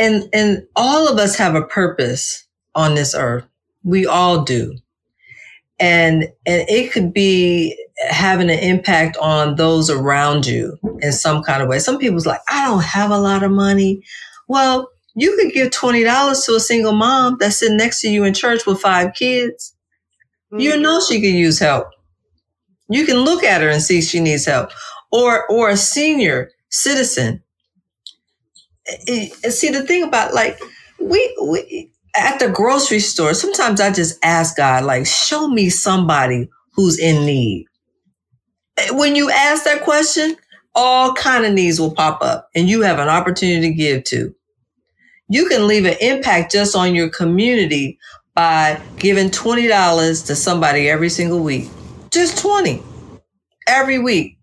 and 0.00 0.28
and 0.32 0.66
all 0.74 1.08
of 1.08 1.18
us 1.18 1.36
have 1.36 1.54
a 1.54 1.62
purpose 1.62 2.46
on 2.74 2.94
this 2.94 3.14
earth. 3.14 3.46
We 3.84 4.06
all 4.06 4.42
do. 4.42 4.76
And 5.78 6.24
and 6.46 6.68
it 6.68 6.92
could 6.92 7.12
be 7.12 7.76
having 8.08 8.50
an 8.50 8.58
impact 8.58 9.16
on 9.18 9.56
those 9.56 9.90
around 9.90 10.46
you 10.46 10.76
in 11.00 11.12
some 11.12 11.42
kind 11.42 11.62
of 11.62 11.68
way. 11.68 11.78
Some 11.78 11.98
people's 11.98 12.26
like, 12.26 12.40
I 12.48 12.66
don't 12.66 12.82
have 12.82 13.10
a 13.10 13.18
lot 13.18 13.42
of 13.42 13.50
money. 13.50 14.02
Well, 14.48 14.90
you 15.20 15.36
could 15.36 15.52
give 15.52 15.70
twenty 15.70 16.04
dollars 16.04 16.44
to 16.44 16.54
a 16.54 16.60
single 16.60 16.92
mom 16.92 17.36
that's 17.38 17.58
sitting 17.58 17.76
next 17.76 18.00
to 18.02 18.08
you 18.08 18.24
in 18.24 18.34
church 18.34 18.66
with 18.66 18.80
five 18.80 19.14
kids. 19.14 19.74
Mm-hmm. 20.52 20.60
You 20.60 20.80
know 20.80 21.00
she 21.00 21.20
could 21.20 21.28
use 21.28 21.58
help. 21.58 21.88
You 22.88 23.06
can 23.06 23.18
look 23.18 23.44
at 23.44 23.62
her 23.62 23.68
and 23.68 23.82
see 23.82 24.02
she 24.02 24.20
needs 24.20 24.46
help. 24.46 24.70
Or 25.12 25.46
or 25.50 25.70
a 25.70 25.76
senior 25.76 26.50
citizen 26.70 27.42
see 29.48 29.70
the 29.70 29.84
thing 29.86 30.02
about 30.02 30.34
like 30.34 30.58
we 31.00 31.36
we 31.42 31.92
at 32.16 32.38
the 32.38 32.48
grocery 32.48 32.98
store 32.98 33.34
sometimes 33.34 33.80
i 33.80 33.90
just 33.90 34.18
ask 34.24 34.56
god 34.56 34.84
like 34.84 35.06
show 35.06 35.48
me 35.48 35.68
somebody 35.68 36.48
who's 36.72 36.98
in 36.98 37.24
need 37.24 37.66
when 38.92 39.14
you 39.14 39.30
ask 39.30 39.64
that 39.64 39.82
question 39.82 40.36
all 40.74 41.14
kind 41.14 41.44
of 41.44 41.52
needs 41.52 41.80
will 41.80 41.94
pop 41.94 42.22
up 42.22 42.48
and 42.54 42.68
you 42.68 42.82
have 42.82 42.98
an 42.98 43.08
opportunity 43.08 43.68
to 43.68 43.74
give 43.74 44.04
to 44.04 44.34
you 45.30 45.48
can 45.48 45.68
leave 45.68 45.86
an 45.86 45.96
impact 46.02 46.52
just 46.52 46.76
on 46.76 46.94
your 46.96 47.10
community 47.10 47.98
by 48.34 48.82
giving 48.98 49.30
$20 49.30 50.26
to 50.28 50.36
somebody 50.36 50.90
every 50.90 51.10
single 51.10 51.40
week 51.40 51.70
just 52.12 52.38
20 52.38 52.82
every 53.68 53.98
week 54.00 54.34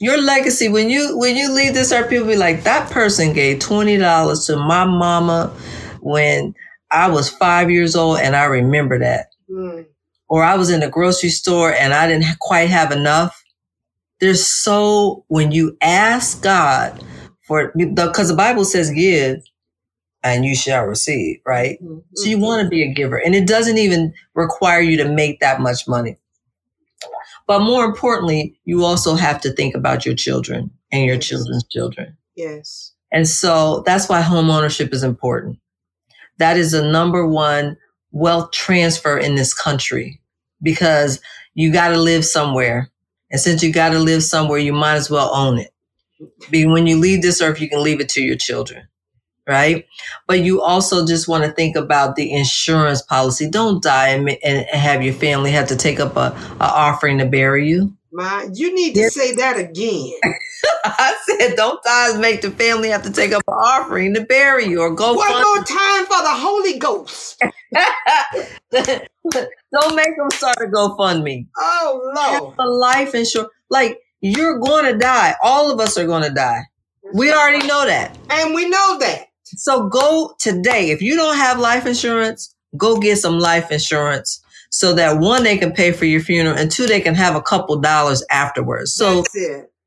your 0.00 0.20
legacy 0.20 0.68
when 0.68 0.90
you 0.90 1.18
when 1.18 1.36
you 1.36 1.52
leave 1.52 1.74
this 1.74 1.92
earth, 1.92 2.10
people 2.10 2.26
be 2.28 2.36
like, 2.36 2.64
that 2.64 2.90
person 2.90 3.32
gave 3.32 3.60
twenty 3.60 3.96
dollars 3.96 4.46
to 4.46 4.56
my 4.56 4.84
mama 4.84 5.48
when 6.02 6.54
I 6.90 7.10
was 7.10 7.30
five 7.30 7.70
years 7.70 7.96
old, 7.96 8.18
and 8.20 8.36
I 8.36 8.44
remember 8.44 8.98
that. 9.00 9.28
Mm. 9.50 9.86
Or 10.28 10.44
I 10.44 10.56
was 10.56 10.70
in 10.70 10.80
the 10.80 10.90
grocery 10.90 11.30
store 11.30 11.72
and 11.72 11.94
I 11.94 12.08
didn't 12.08 12.26
quite 12.40 12.70
have 12.70 12.92
enough. 12.92 13.42
There's 14.20 14.46
so 14.46 15.24
when 15.28 15.52
you 15.52 15.76
ask 15.80 16.42
God 16.42 17.02
for 17.46 17.72
because 17.76 18.28
the 18.28 18.36
Bible 18.36 18.66
says 18.66 18.90
give 18.90 19.38
and 20.24 20.46
you 20.46 20.56
shall 20.56 20.84
receive, 20.84 21.40
right? 21.46 21.78
Mm-hmm. 21.80 21.98
So 22.14 22.28
you 22.28 22.38
want 22.38 22.62
to 22.62 22.68
be 22.68 22.82
a 22.82 22.92
giver, 22.92 23.18
and 23.18 23.34
it 23.34 23.46
doesn't 23.46 23.78
even 23.78 24.14
require 24.34 24.80
you 24.80 24.96
to 24.96 25.08
make 25.08 25.40
that 25.40 25.60
much 25.60 25.86
money. 25.86 26.16
But 27.46 27.60
more 27.60 27.84
importantly, 27.84 28.58
you 28.64 28.84
also 28.84 29.16
have 29.16 29.40
to 29.42 29.52
think 29.52 29.74
about 29.74 30.06
your 30.06 30.14
children 30.14 30.70
and 30.90 31.04
your 31.04 31.18
children's 31.18 31.64
children. 31.68 32.16
Yes. 32.36 32.92
And 33.12 33.28
so 33.28 33.82
that's 33.84 34.08
why 34.08 34.22
home 34.22 34.48
ownership 34.48 34.94
is 34.94 35.04
important. 35.04 35.58
That 36.38 36.56
is 36.56 36.72
the 36.72 36.90
number 36.90 37.26
one 37.26 37.76
wealth 38.10 38.50
transfer 38.50 39.18
in 39.18 39.34
this 39.34 39.52
country 39.52 40.22
because 40.62 41.20
you 41.52 41.70
got 41.70 41.90
to 41.90 41.98
live 41.98 42.24
somewhere. 42.24 42.90
And 43.30 43.40
since 43.40 43.62
you 43.62 43.72
got 43.72 43.90
to 43.90 43.98
live 43.98 44.22
somewhere, 44.22 44.58
you 44.58 44.72
might 44.72 44.94
as 44.94 45.10
well 45.10 45.32
own 45.34 45.58
it. 45.58 45.70
Be 46.50 46.64
when 46.64 46.86
you 46.86 46.98
leave 46.98 47.20
this 47.20 47.42
earth, 47.42 47.60
you 47.60 47.68
can 47.68 47.82
leave 47.82 48.00
it 48.00 48.08
to 48.10 48.22
your 48.22 48.36
children 48.36 48.88
right? 49.46 49.86
But 50.26 50.40
you 50.40 50.62
also 50.62 51.06
just 51.06 51.28
want 51.28 51.44
to 51.44 51.52
think 51.52 51.76
about 51.76 52.16
the 52.16 52.32
insurance 52.32 53.02
policy. 53.02 53.48
Don't 53.48 53.82
die 53.82 54.08
and, 54.08 54.28
and 54.42 54.66
have 54.66 55.02
your 55.02 55.14
family 55.14 55.50
have 55.52 55.68
to 55.68 55.76
take 55.76 56.00
up 56.00 56.16
a, 56.16 56.36
a 56.60 56.64
offering 56.64 57.18
to 57.18 57.26
bury 57.26 57.68
you. 57.68 57.96
My, 58.12 58.48
you 58.54 58.72
need 58.72 58.94
to 58.94 59.10
say 59.10 59.34
that 59.34 59.58
again. 59.58 60.12
I 60.84 61.16
said, 61.26 61.56
don't 61.56 61.82
die 61.82 62.16
make 62.18 62.42
the 62.42 62.50
family 62.52 62.90
have 62.90 63.02
to 63.02 63.12
take 63.12 63.32
up 63.32 63.42
an 63.48 63.54
offering 63.54 64.14
to 64.14 64.20
bury 64.20 64.66
you 64.66 64.82
or 64.82 64.94
go. 64.94 65.14
One 65.14 65.32
more 65.32 65.64
time 65.64 66.04
for 66.04 66.22
the 66.22 66.30
Holy 66.30 66.78
Ghost. 66.78 67.42
don't 69.72 69.96
make 69.96 70.16
them 70.16 70.30
start 70.30 70.58
a 70.60 70.66
GoFundMe. 70.66 71.48
Oh 71.58 72.12
Lord, 72.14 72.54
have 72.56 72.58
a 72.58 72.68
life 72.68 73.16
insurance. 73.16 73.50
Like 73.68 73.98
you're 74.20 74.60
going 74.60 74.92
to 74.92 74.96
die. 74.96 75.34
All 75.42 75.72
of 75.72 75.80
us 75.80 75.98
are 75.98 76.06
going 76.06 76.22
to 76.22 76.30
die. 76.30 76.62
We 77.14 77.32
already 77.32 77.66
know 77.66 77.84
that, 77.84 78.16
and 78.30 78.54
we 78.54 78.68
know 78.68 78.98
that. 79.00 79.26
So 79.56 79.88
go 79.88 80.34
today. 80.38 80.90
If 80.90 81.02
you 81.02 81.16
don't 81.16 81.36
have 81.36 81.58
life 81.58 81.86
insurance, 81.86 82.54
go 82.76 82.98
get 82.98 83.18
some 83.18 83.38
life 83.38 83.70
insurance 83.70 84.40
so 84.70 84.92
that 84.94 85.18
one, 85.18 85.44
they 85.44 85.56
can 85.56 85.72
pay 85.72 85.92
for 85.92 86.04
your 86.04 86.20
funeral 86.20 86.56
and 86.56 86.70
two, 86.70 86.86
they 86.86 87.00
can 87.00 87.14
have 87.14 87.36
a 87.36 87.42
couple 87.42 87.78
dollars 87.80 88.24
afterwards. 88.30 88.92
So, 88.92 89.24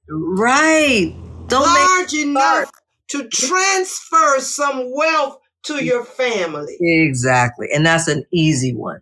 right. 0.09 1.13
Don't 1.47 1.61
Large 1.61 2.13
make 2.13 2.25
enough 2.25 2.71
to 3.09 3.27
transfer 3.27 4.39
some 4.39 4.91
wealth 4.93 5.39
to 5.63 5.83
your 5.83 6.03
family. 6.05 6.77
Exactly. 6.79 7.67
And 7.73 7.85
that's 7.85 8.07
an 8.07 8.23
easy 8.31 8.73
one. 8.73 9.01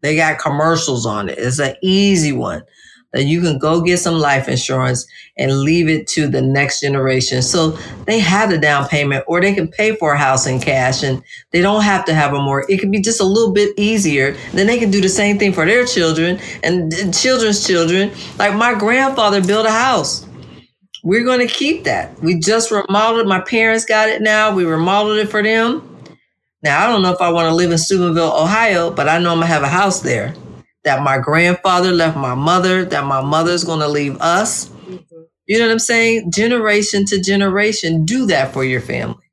They 0.00 0.14
got 0.14 0.38
commercials 0.38 1.06
on 1.06 1.28
it. 1.28 1.38
It's 1.38 1.58
an 1.58 1.74
easy 1.82 2.32
one 2.32 2.62
that 3.12 3.24
you 3.24 3.40
can 3.40 3.58
go 3.58 3.80
get 3.80 3.98
some 3.98 4.14
life 4.14 4.48
insurance 4.48 5.06
and 5.36 5.60
leave 5.60 5.88
it 5.88 6.06
to 6.08 6.26
the 6.26 6.42
next 6.42 6.80
generation. 6.80 7.40
So 7.40 7.78
they 8.06 8.18
have 8.18 8.50
the 8.50 8.58
down 8.58 8.86
payment 8.88 9.24
or 9.26 9.40
they 9.40 9.54
can 9.54 9.68
pay 9.68 9.96
for 9.96 10.12
a 10.12 10.18
house 10.18 10.46
in 10.46 10.60
cash 10.60 11.02
and 11.02 11.22
they 11.52 11.62
don't 11.62 11.82
have 11.82 12.04
to 12.06 12.14
have 12.14 12.34
a 12.34 12.42
mortgage. 12.42 12.76
it 12.76 12.80
can 12.80 12.90
be 12.90 13.00
just 13.00 13.20
a 13.20 13.24
little 13.24 13.52
bit 13.52 13.72
easier. 13.78 14.36
Then 14.52 14.66
they 14.66 14.78
can 14.78 14.90
do 14.90 15.00
the 15.00 15.08
same 15.08 15.38
thing 15.38 15.52
for 15.52 15.64
their 15.64 15.86
children 15.86 16.38
and 16.62 16.92
children's 17.14 17.66
children. 17.66 18.10
Like 18.38 18.54
my 18.54 18.74
grandfather 18.74 19.42
built 19.42 19.66
a 19.66 19.70
house. 19.70 20.26
We're 21.04 21.24
going 21.24 21.46
to 21.46 21.52
keep 21.52 21.84
that. 21.84 22.20
We 22.20 22.38
just 22.38 22.70
remodeled. 22.70 23.28
My 23.28 23.40
parents 23.40 23.84
got 23.84 24.10
it 24.10 24.20
now. 24.20 24.54
We 24.54 24.64
remodeled 24.64 25.18
it 25.18 25.30
for 25.30 25.42
them. 25.42 25.96
Now, 26.62 26.84
I 26.84 26.92
don't 26.92 27.02
know 27.02 27.12
if 27.12 27.20
I 27.20 27.30
want 27.30 27.48
to 27.48 27.54
live 27.54 27.70
in 27.70 27.78
Steubenville, 27.78 28.32
Ohio, 28.32 28.90
but 28.90 29.08
I 29.08 29.18
know 29.18 29.30
I'm 29.30 29.38
going 29.38 29.46
to 29.46 29.54
have 29.54 29.62
a 29.62 29.68
house 29.68 30.00
there 30.00 30.34
that 30.88 31.02
my 31.02 31.18
grandfather 31.18 31.92
left 31.92 32.16
my 32.16 32.34
mother, 32.34 32.82
that 32.82 33.04
my 33.04 33.20
mother's 33.20 33.62
going 33.62 33.80
to 33.80 33.88
leave 33.88 34.16
us. 34.22 34.70
Mm-hmm. 34.70 35.22
You 35.44 35.58
know 35.58 35.66
what 35.66 35.72
I'm 35.72 35.78
saying? 35.78 36.30
Generation 36.32 37.04
to 37.06 37.20
generation, 37.20 38.06
do 38.06 38.24
that 38.24 38.54
for 38.54 38.64
your 38.64 38.80
family. 38.80 39.30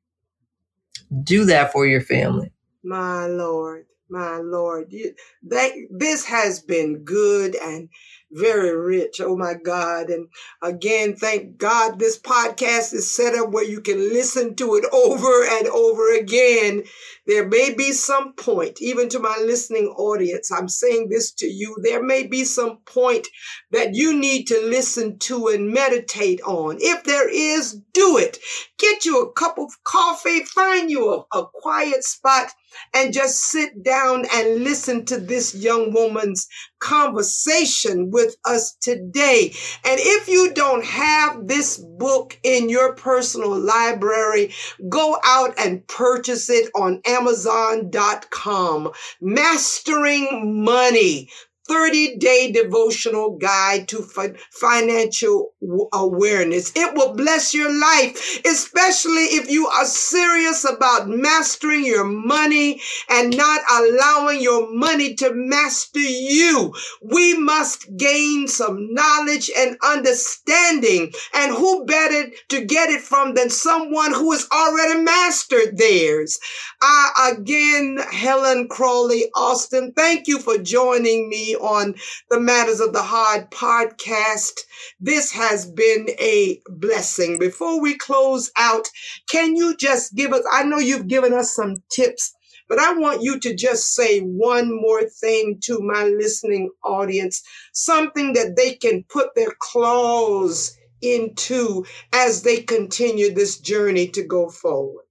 Do 1.22 1.46
that 1.46 1.72
for 1.72 1.86
your 1.86 2.02
family. 2.02 2.52
My 2.84 3.24
Lord, 3.24 3.86
my 4.10 4.36
Lord. 4.36 4.92
You, 4.92 5.14
this 5.42 6.26
has 6.26 6.60
been 6.60 7.04
good 7.04 7.56
and 7.56 7.88
very 8.30 8.76
rich. 8.76 9.20
Oh 9.22 9.34
my 9.34 9.54
God. 9.54 10.10
And 10.10 10.28
again, 10.62 11.16
thank 11.16 11.56
God 11.56 11.98
this 11.98 12.18
podcast 12.18 12.92
is 12.92 13.10
set 13.10 13.34
up 13.34 13.50
where 13.50 13.64
you 13.64 13.80
can 13.80 13.98
listen 13.98 14.56
to 14.56 14.74
it 14.74 14.84
over 14.92 15.46
and 15.56 15.68
over 15.68 16.14
again. 16.14 16.82
There 17.26 17.46
may 17.48 17.74
be 17.74 17.92
some 17.92 18.34
point, 18.34 18.80
even 18.80 19.08
to 19.10 19.18
my 19.18 19.36
listening 19.44 19.88
audience, 19.96 20.50
I'm 20.52 20.68
saying 20.68 21.08
this 21.10 21.32
to 21.34 21.46
you. 21.46 21.76
There 21.82 22.02
may 22.02 22.26
be 22.26 22.44
some 22.44 22.78
point 22.86 23.28
that 23.72 23.94
you 23.94 24.16
need 24.16 24.46
to 24.48 24.60
listen 24.60 25.18
to 25.20 25.48
and 25.48 25.70
meditate 25.70 26.40
on. 26.42 26.78
If 26.80 27.04
there 27.04 27.28
is, 27.28 27.80
do 27.92 28.18
it. 28.18 28.38
Get 28.78 29.04
you 29.04 29.22
a 29.22 29.32
cup 29.32 29.58
of 29.58 29.70
coffee, 29.84 30.44
find 30.44 30.90
you 30.90 31.26
a, 31.32 31.38
a 31.38 31.46
quiet 31.62 32.04
spot 32.04 32.52
and 32.94 33.12
just 33.12 33.38
sit 33.38 33.82
down 33.82 34.26
and 34.32 34.62
listen 34.64 35.04
to 35.06 35.18
this 35.18 35.54
young 35.54 35.92
woman's 35.92 36.48
conversation 36.78 38.10
with 38.10 38.36
us 38.44 38.76
today. 38.80 39.52
And 39.84 39.98
if 40.00 40.28
you 40.28 40.52
don't 40.54 40.84
have 40.84 41.46
this 41.46 41.78
book 41.78 42.38
in 42.42 42.68
your 42.68 42.94
personal 42.94 43.58
library, 43.58 44.52
go 44.88 45.18
out 45.24 45.54
and 45.58 45.86
purchase 45.88 46.50
it 46.50 46.70
on 46.74 47.00
Amazon.com. 47.16 48.92
Mastering 49.20 50.62
Money 50.64 51.30
30 51.68 52.16
day 52.16 52.52
devotional 52.52 53.36
guide 53.38 53.88
to 53.88 54.02
fi- 54.02 54.34
financial 54.52 55.52
w- 55.60 55.88
awareness. 55.92 56.72
It 56.76 56.94
will 56.94 57.14
bless 57.14 57.54
your 57.54 57.72
life, 57.72 58.40
especially 58.46 59.24
if 59.38 59.50
you 59.50 59.66
are 59.68 59.84
serious 59.86 60.64
about 60.64 61.08
mastering 61.08 61.84
your 61.84 62.04
money 62.04 62.80
and 63.10 63.36
not 63.36 63.60
allowing 63.70 64.40
your 64.42 64.72
money 64.74 65.14
to 65.16 65.32
master 65.34 66.00
you. 66.00 66.74
We 67.02 67.34
must 67.34 67.96
gain 67.96 68.48
some 68.48 68.92
knowledge 68.94 69.50
and 69.56 69.76
understanding. 69.84 71.12
And 71.34 71.52
who 71.52 71.84
better 71.84 72.30
to 72.50 72.64
get 72.64 72.90
it 72.90 73.02
from 73.02 73.34
than 73.34 73.50
someone 73.50 74.12
who 74.14 74.32
has 74.32 74.46
already 74.52 75.00
mastered 75.02 75.76
theirs? 75.78 76.38
I, 76.82 77.32
again, 77.36 77.98
Helen 78.12 78.68
Crawley 78.68 79.26
Austin, 79.34 79.92
thank 79.96 80.26
you 80.28 80.38
for 80.38 80.58
joining 80.58 81.28
me 81.28 81.55
on 81.56 81.94
the 82.30 82.40
Matters 82.40 82.80
of 82.80 82.92
the 82.92 83.02
Heart 83.02 83.50
podcast. 83.50 84.60
This 85.00 85.32
has 85.32 85.66
been 85.70 86.08
a 86.20 86.60
blessing. 86.68 87.38
Before 87.38 87.80
we 87.80 87.96
close 87.96 88.50
out, 88.56 88.88
can 89.28 89.56
you 89.56 89.76
just 89.76 90.14
give 90.14 90.32
us, 90.32 90.44
I 90.52 90.64
know 90.64 90.78
you've 90.78 91.08
given 91.08 91.32
us 91.32 91.54
some 91.54 91.82
tips, 91.90 92.32
but 92.68 92.78
I 92.78 92.94
want 92.94 93.22
you 93.22 93.38
to 93.40 93.54
just 93.54 93.94
say 93.94 94.20
one 94.20 94.74
more 94.74 95.02
thing 95.08 95.58
to 95.64 95.78
my 95.80 96.04
listening 96.04 96.70
audience, 96.84 97.42
something 97.72 98.32
that 98.34 98.56
they 98.56 98.74
can 98.74 99.04
put 99.08 99.34
their 99.34 99.52
claws 99.58 100.76
into 101.00 101.84
as 102.12 102.42
they 102.42 102.62
continue 102.62 103.32
this 103.32 103.58
journey 103.58 104.08
to 104.08 104.22
go 104.22 104.48
forward. 104.48 105.05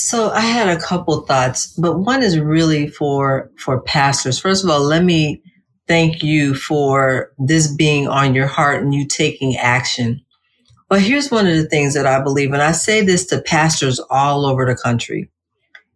So 0.00 0.30
I 0.30 0.42
had 0.42 0.68
a 0.68 0.80
couple 0.80 1.22
thoughts, 1.22 1.66
but 1.76 1.98
one 1.98 2.22
is 2.22 2.38
really 2.38 2.86
for 2.86 3.50
for 3.58 3.80
pastors. 3.82 4.38
First 4.38 4.62
of 4.62 4.70
all, 4.70 4.80
let 4.80 5.02
me 5.02 5.42
thank 5.88 6.22
you 6.22 6.54
for 6.54 7.32
this 7.36 7.74
being 7.74 8.06
on 8.06 8.32
your 8.32 8.46
heart 8.46 8.80
and 8.80 8.94
you 8.94 9.08
taking 9.08 9.56
action. 9.56 10.24
But 10.88 11.02
here's 11.02 11.32
one 11.32 11.48
of 11.48 11.56
the 11.56 11.68
things 11.68 11.94
that 11.94 12.06
I 12.06 12.22
believe, 12.22 12.52
and 12.52 12.62
I 12.62 12.70
say 12.72 13.00
this 13.00 13.26
to 13.26 13.42
pastors 13.42 13.98
all 14.08 14.46
over 14.46 14.64
the 14.64 14.76
country. 14.76 15.30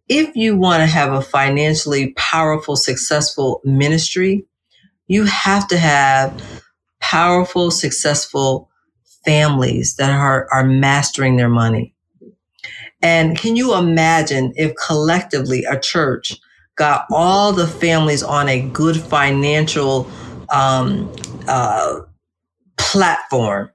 If 0.09 0.35
you 0.35 0.57
want 0.57 0.81
to 0.81 0.85
have 0.87 1.13
a 1.13 1.21
financially 1.21 2.11
powerful, 2.17 2.75
successful 2.75 3.61
ministry, 3.63 4.45
you 5.07 5.23
have 5.23 5.65
to 5.69 5.77
have 5.77 6.61
powerful, 6.99 7.71
successful 7.71 8.69
families 9.23 9.95
that 9.95 10.11
are, 10.11 10.49
are 10.51 10.65
mastering 10.65 11.37
their 11.37 11.47
money. 11.47 11.92
And 13.03 13.37
can 13.37 13.57
you 13.57 13.75
imagine 13.75 14.53
if 14.55 14.73
collectively 14.75 15.65
a 15.65 15.77
church 15.77 16.37
got 16.77 17.05
all 17.11 17.51
the 17.51 17.67
families 17.67 18.23
on 18.23 18.47
a 18.47 18.61
good 18.61 18.95
financial 18.99 20.09
um, 20.49 21.13
uh, 21.47 21.99
platform? 22.77 23.69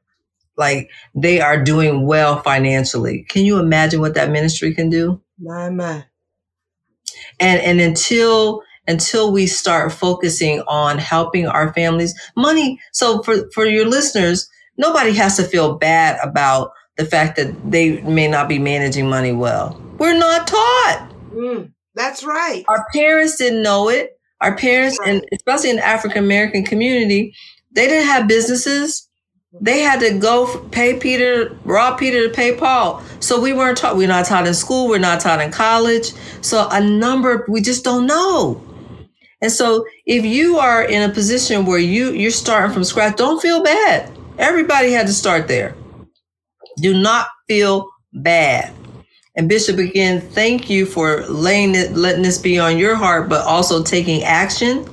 Like 0.57 0.91
they 1.15 1.41
are 1.41 1.63
doing 1.63 2.07
well 2.07 2.41
financially. 2.43 3.27
Can 3.29 3.45
you 3.45 3.59
imagine 3.59 4.01
what 4.01 4.15
that 4.15 4.31
ministry 4.31 4.75
can 4.75 4.89
do? 4.89 5.21
My, 5.39 5.69
my. 5.71 6.07
And, 7.39 7.61
and 7.61 7.81
until 7.81 8.63
until 8.89 9.31
we 9.31 9.47
start 9.47 9.93
focusing 9.93 10.63
on 10.63 10.99
helping 10.99 11.47
our 11.47 11.75
families 11.75 12.19
money 12.37 12.81
so 12.93 13.23
for 13.23 13.49
for 13.53 13.67
your 13.67 13.85
listeners 13.85 14.49
nobody 14.79 15.13
has 15.13 15.37
to 15.37 15.45
feel 15.45 15.77
bad 15.77 16.19
about 16.23 16.71
the 16.99 17.05
fact 17.05 17.37
that 17.37 17.55
they 17.71 18.03
may 18.03 18.29
not 18.29 18.49
be 18.49 18.59
managing 18.59 19.09
money 19.09 19.33
well. 19.33 19.81
We're 19.99 20.19
not 20.19 20.47
taught. 20.47 21.11
Mm, 21.33 21.73
that's 21.95 22.25
right. 22.25 22.65
Our 22.69 22.85
parents 22.93 23.37
didn't 23.37 23.63
know 23.63 23.89
it. 23.89 24.19
Our 24.41 24.57
parents, 24.57 24.99
right. 25.01 25.11
and 25.11 25.25
especially 25.33 25.71
in 25.71 25.77
the 25.77 25.87
African 25.87 26.23
American 26.23 26.65
community, 26.65 27.35
they 27.73 27.87
didn't 27.87 28.09
have 28.09 28.29
businesses. 28.29 29.09
They 29.61 29.81
had 29.81 30.01
to 30.01 30.19
go 30.19 30.59
pay 30.73 30.99
Peter, 30.99 31.57
rob 31.65 31.99
Peter 31.99 32.29
to 32.29 32.35
pay 32.35 32.55
Paul. 32.55 33.03
So 33.21 33.41
we 33.41 33.53
weren't 33.53 33.79
taught. 33.79 33.97
We're 33.97 34.09
not 34.09 34.27
taught 34.27 34.47
in 34.47 34.55
school. 34.55 34.89
We're 34.89 34.99
not 34.99 35.21
taught 35.21 35.41
in 35.41 35.51
college. 35.51 36.13
So 36.43 36.69
a 36.71 36.81
number 36.81 37.47
we 37.49 37.63
just 37.63 37.85
don't 37.85 38.07
know. 38.07 38.63
And 39.41 39.51
so 39.51 39.87
if 40.05 40.25
you 40.25 40.59
are 40.59 40.83
in 40.83 41.09
a 41.09 41.13
position 41.13 41.65
where 41.65 41.79
you 41.79 42.11
you're 42.11 42.31
starting 42.33 42.75
from 42.75 42.85
scratch, 42.85 43.17
don't 43.17 43.41
feel 43.41 43.63
bad. 43.63 44.11
Everybody 44.39 44.91
had 44.91 45.07
to 45.07 45.13
start 45.13 45.49
there. 45.49 45.75
Do 46.79 46.99
not 47.01 47.29
feel 47.47 47.89
bad. 48.13 48.73
And 49.37 49.49
Bishop, 49.49 49.79
again, 49.79 50.21
thank 50.21 50.69
you 50.69 50.85
for 50.85 51.25
laying 51.27 51.77
it, 51.77 51.93
letting 51.93 52.23
this 52.23 52.39
be 52.39 52.59
on 52.59 52.77
your 52.77 52.97
heart, 52.97 53.29
but 53.29 53.47
also 53.47 53.85
taking 53.85 54.25
action. 54.25 54.85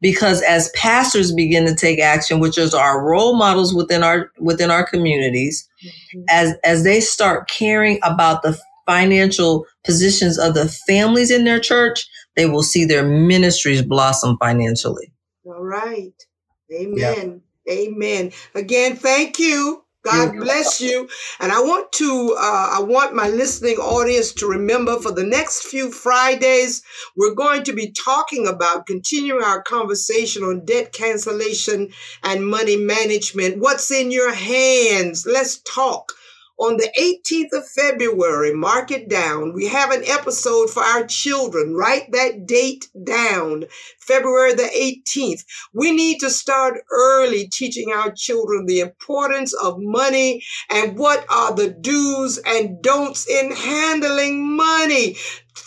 Because 0.00 0.42
as 0.42 0.70
pastors 0.74 1.32
begin 1.32 1.66
to 1.66 1.74
take 1.74 1.98
action, 2.00 2.40
which 2.40 2.58
is 2.58 2.74
our 2.74 3.02
role 3.02 3.36
models 3.36 3.74
within 3.74 4.02
our 4.02 4.30
within 4.38 4.70
our 4.70 4.86
communities, 4.86 5.68
mm-hmm. 5.84 6.22
as 6.30 6.54
as 6.64 6.84
they 6.84 7.00
start 7.00 7.48
caring 7.48 7.98
about 8.02 8.42
the 8.42 8.58
financial 8.86 9.66
positions 9.84 10.38
of 10.38 10.54
the 10.54 10.68
families 10.86 11.30
in 11.30 11.44
their 11.44 11.60
church, 11.60 12.06
they 12.36 12.46
will 12.46 12.62
see 12.62 12.84
their 12.84 13.06
ministries 13.06 13.82
blossom 13.82 14.36
financially. 14.38 15.12
All 15.46 15.62
right. 15.62 16.14
Amen. 16.72 17.42
Yeah. 17.66 17.74
Amen. 17.74 18.32
Again, 18.54 18.96
thank 18.96 19.38
you 19.38 19.83
God 20.04 20.36
bless 20.36 20.80
you. 20.80 21.08
And 21.40 21.52
I 21.52 21.60
want 21.60 21.92
to, 21.92 22.36
uh, 22.38 22.70
I 22.78 22.82
want 22.82 23.14
my 23.14 23.28
listening 23.28 23.76
audience 23.76 24.32
to 24.34 24.46
remember 24.46 24.98
for 25.00 25.12
the 25.12 25.24
next 25.24 25.62
few 25.64 25.90
Fridays, 25.90 26.82
we're 27.16 27.34
going 27.34 27.64
to 27.64 27.72
be 27.72 27.92
talking 27.92 28.46
about 28.46 28.86
continuing 28.86 29.42
our 29.42 29.62
conversation 29.62 30.44
on 30.44 30.64
debt 30.64 30.92
cancellation 30.92 31.90
and 32.22 32.46
money 32.46 32.76
management. 32.76 33.58
What's 33.58 33.90
in 33.90 34.10
your 34.10 34.32
hands? 34.32 35.26
Let's 35.26 35.58
talk. 35.58 36.12
On 36.58 36.76
the 36.76 36.90
18th 36.98 37.58
of 37.58 37.68
February, 37.68 38.54
mark 38.54 38.90
it 38.90 39.08
down, 39.08 39.52
we 39.52 39.66
have 39.66 39.90
an 39.90 40.04
episode 40.06 40.70
for 40.70 40.82
our 40.82 41.04
children. 41.06 41.74
Write 41.74 42.12
that 42.12 42.46
date 42.46 42.88
down, 43.04 43.64
February 44.00 44.54
the 44.54 44.62
18th. 44.62 45.44
We 45.72 45.92
need 45.92 46.20
to 46.20 46.30
start 46.30 46.84
early 46.90 47.48
teaching 47.48 47.92
our 47.92 48.12
children 48.12 48.66
the 48.66 48.80
importance 48.80 49.52
of 49.54 49.76
money 49.78 50.44
and 50.70 50.96
what 50.96 51.24
are 51.28 51.54
the 51.54 51.70
do's 51.70 52.38
and 52.46 52.80
don'ts 52.82 53.28
in 53.28 53.52
handling 53.52 54.56
money 54.56 55.16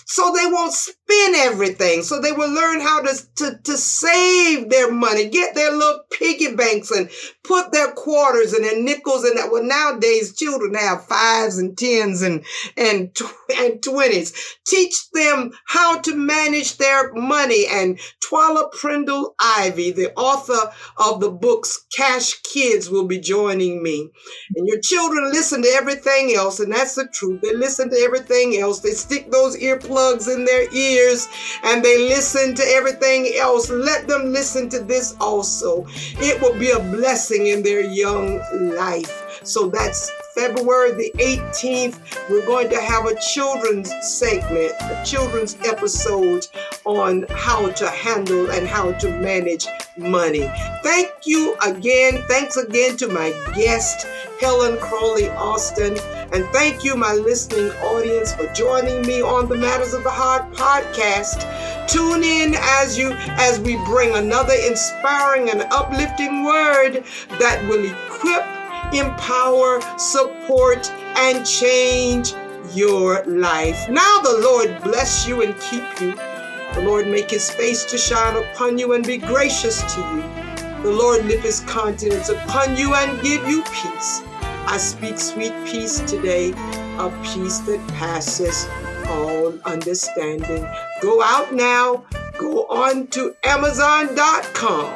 so 0.05 0.33
they 0.33 0.45
won't 0.45 0.73
spend 1.09 1.35
everything. 1.35 2.03
So 2.03 2.19
they 2.19 2.31
will 2.31 2.53
learn 2.53 2.81
how 2.81 3.01
to, 3.01 3.15
to, 3.35 3.59
to 3.63 3.77
save 3.77 4.69
their 4.69 4.91
money, 4.91 5.29
get 5.29 5.55
their 5.55 5.71
little 5.71 6.01
piggy 6.11 6.55
banks 6.55 6.91
and 6.91 7.09
put 7.43 7.71
their 7.71 7.91
quarters 7.93 8.53
and 8.53 8.65
their 8.65 8.81
nickels 8.81 9.25
in 9.25 9.35
that. 9.35 9.51
Well, 9.51 9.63
nowadays 9.63 10.35
children 10.35 10.73
have 10.73 11.05
fives 11.05 11.57
and 11.57 11.77
tens 11.77 12.21
and, 12.21 12.43
and, 12.75 13.15
and 13.57 13.81
twenties. 13.81 14.33
Teach 14.65 15.09
them 15.13 15.51
how 15.65 15.99
to 16.01 16.15
manage 16.15 16.77
their 16.77 17.13
money. 17.13 17.65
And 17.69 17.99
Twala 18.21 18.69
Prindle 18.77 19.35
Ivy, 19.39 19.91
the 19.91 20.13
author 20.15 20.73
of 20.97 21.21
the 21.21 21.31
books 21.31 21.85
Cash 21.95 22.41
Kids 22.41 22.89
will 22.89 23.05
be 23.05 23.19
joining 23.19 23.81
me. 23.81 24.09
And 24.55 24.67
your 24.67 24.79
children 24.81 25.31
listen 25.31 25.61
to 25.61 25.69
everything 25.69 26.33
else. 26.35 26.59
And 26.59 26.73
that's 26.73 26.95
the 26.95 27.07
truth. 27.07 27.41
They 27.41 27.53
listen 27.53 27.89
to 27.89 27.97
everything 27.97 28.57
else. 28.57 28.81
They 28.81 28.91
stick 28.91 29.31
those 29.31 29.57
earplugs 29.57 30.33
in 30.33 30.45
their 30.45 30.67
ears 30.97 31.27
and 31.63 31.83
they 31.83 31.97
listen 32.09 32.55
to 32.55 32.63
everything 32.63 33.33
else. 33.37 33.69
Let 33.69 34.07
them 34.07 34.33
listen 34.33 34.69
to 34.69 34.79
this 34.79 35.15
also. 35.19 35.85
It 36.19 36.41
will 36.41 36.57
be 36.59 36.71
a 36.71 36.79
blessing 36.79 37.47
in 37.47 37.63
their 37.63 37.81
young 37.81 38.39
life. 38.75 39.39
So 39.43 39.69
that's 39.69 40.11
February 40.37 40.91
the 40.91 41.11
18th. 41.17 42.29
We're 42.29 42.45
going 42.45 42.69
to 42.69 42.79
have 42.79 43.05
a 43.05 43.19
children's 43.19 43.91
segment, 44.01 44.71
a 44.81 45.01
children's 45.03 45.57
episode 45.65 46.47
on 46.85 47.25
how 47.31 47.71
to 47.71 47.89
handle 47.89 48.51
and 48.51 48.67
how 48.67 48.91
to 48.91 49.09
manage 49.19 49.65
money. 49.97 50.47
Thank 50.83 51.09
you 51.25 51.55
again. 51.65 52.23
Thanks 52.27 52.55
again 52.55 52.97
to 52.97 53.07
my 53.07 53.31
guest, 53.55 54.05
Helen 54.39 54.77
Crawley 54.77 55.29
Austin. 55.29 55.97
And 56.33 56.45
thank 56.47 56.83
you, 56.83 56.95
my 56.95 57.13
listening 57.13 57.71
audience, 57.81 58.35
for 58.35 58.45
joining 58.53 59.01
me 59.07 59.21
on 59.21 59.49
the 59.49 59.55
Matters 59.55 59.93
of 59.93 60.03
the 60.03 60.09
Heart 60.09 60.53
podcast. 60.53 61.47
Tune 61.87 62.23
in 62.23 62.53
as 62.55 62.97
you 62.97 63.11
as 63.13 63.59
we 63.59 63.75
bring 63.85 64.13
another 64.13 64.53
inspiring 64.67 65.49
and 65.49 65.61
uplifting 65.71 66.43
word 66.43 67.03
that 67.39 67.67
will 67.69 67.85
equip, 67.85 68.56
empower, 68.93 69.81
support, 69.97 70.89
and 71.17 71.45
change 71.45 72.33
your 72.73 73.23
life. 73.25 73.89
Now 73.89 74.19
the 74.19 74.39
Lord 74.41 74.83
bless 74.83 75.27
you 75.27 75.41
and 75.41 75.59
keep 75.59 76.01
you. 76.01 76.15
The 76.73 76.81
Lord 76.83 77.07
make 77.07 77.31
his 77.31 77.49
face 77.49 77.85
to 77.85 77.97
shine 77.97 78.35
upon 78.35 78.77
you 78.77 78.93
and 78.93 79.05
be 79.05 79.17
gracious 79.17 79.81
to 79.95 80.01
you. 80.01 80.47
The 80.83 80.91
Lord 80.91 81.25
lift 81.25 81.43
his 81.43 81.61
countenance 81.61 82.29
upon 82.29 82.77
you 82.77 82.93
and 82.93 83.21
give 83.21 83.47
you 83.47 83.63
peace. 83.63 84.21
I 84.69 84.77
speak 84.77 85.17
sweet 85.17 85.53
peace 85.65 85.99
today, 86.01 86.51
a 86.51 87.09
peace 87.23 87.59
that 87.59 87.83
passes 87.95 88.67
all 89.07 89.57
understanding. 89.65 90.67
Go 91.01 91.21
out 91.21 91.53
now, 91.53 92.05
go 92.37 92.67
on 92.67 93.07
to 93.07 93.35
Amazon.com 93.43 94.93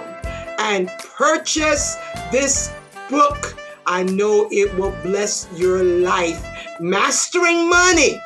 and 0.59 0.89
purchase 1.15 1.95
this 2.31 2.71
book. 3.09 3.57
I 3.91 4.03
know 4.03 4.47
it 4.51 4.73
will 4.77 4.95
bless 5.03 5.49
your 5.53 5.83
life. 5.83 6.41
Mastering 6.79 7.67
Money 7.67 8.21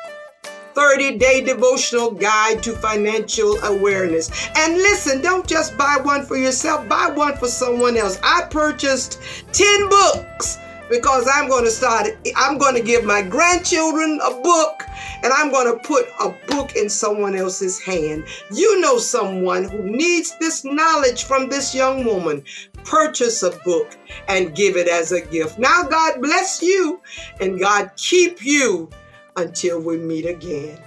30 0.74 1.18
day 1.18 1.40
devotional 1.40 2.12
guide 2.12 2.62
to 2.62 2.72
financial 2.76 3.58
awareness. 3.64 4.30
And 4.56 4.74
listen, 4.74 5.20
don't 5.22 5.44
just 5.44 5.76
buy 5.76 5.96
one 6.00 6.24
for 6.24 6.36
yourself, 6.36 6.88
buy 6.88 7.10
one 7.10 7.36
for 7.36 7.48
someone 7.48 7.96
else. 7.96 8.20
I 8.22 8.42
purchased 8.48 9.18
10 9.50 9.88
books 9.88 10.56
because 10.88 11.28
I'm 11.34 11.48
going 11.48 11.64
to 11.64 11.70
start, 11.72 12.10
I'm 12.36 12.58
going 12.58 12.76
to 12.76 12.82
give 12.82 13.04
my 13.04 13.22
grandchildren 13.22 14.20
a 14.24 14.40
book 14.40 14.84
and 15.22 15.32
I'm 15.32 15.50
going 15.50 15.72
to 15.72 15.86
put 15.86 16.06
a 16.20 16.30
book 16.46 16.76
in 16.76 16.88
someone 16.88 17.34
else's 17.34 17.80
hand. 17.80 18.24
You 18.52 18.80
know 18.80 18.98
someone 18.98 19.64
who 19.64 19.82
needs 19.82 20.34
this 20.38 20.64
knowledge 20.64 21.24
from 21.24 21.48
this 21.48 21.74
young 21.74 22.04
woman. 22.04 22.44
Purchase 22.84 23.42
a 23.42 23.50
book 23.64 23.96
and 24.28 24.54
give 24.54 24.76
it 24.76 24.88
as 24.88 25.12
a 25.12 25.20
gift. 25.20 25.58
Now, 25.58 25.82
God 25.82 26.20
bless 26.20 26.62
you 26.62 27.00
and 27.40 27.60
God 27.60 27.90
keep 27.96 28.44
you 28.44 28.90
until 29.36 29.80
we 29.80 29.96
meet 29.96 30.26
again. 30.26 30.78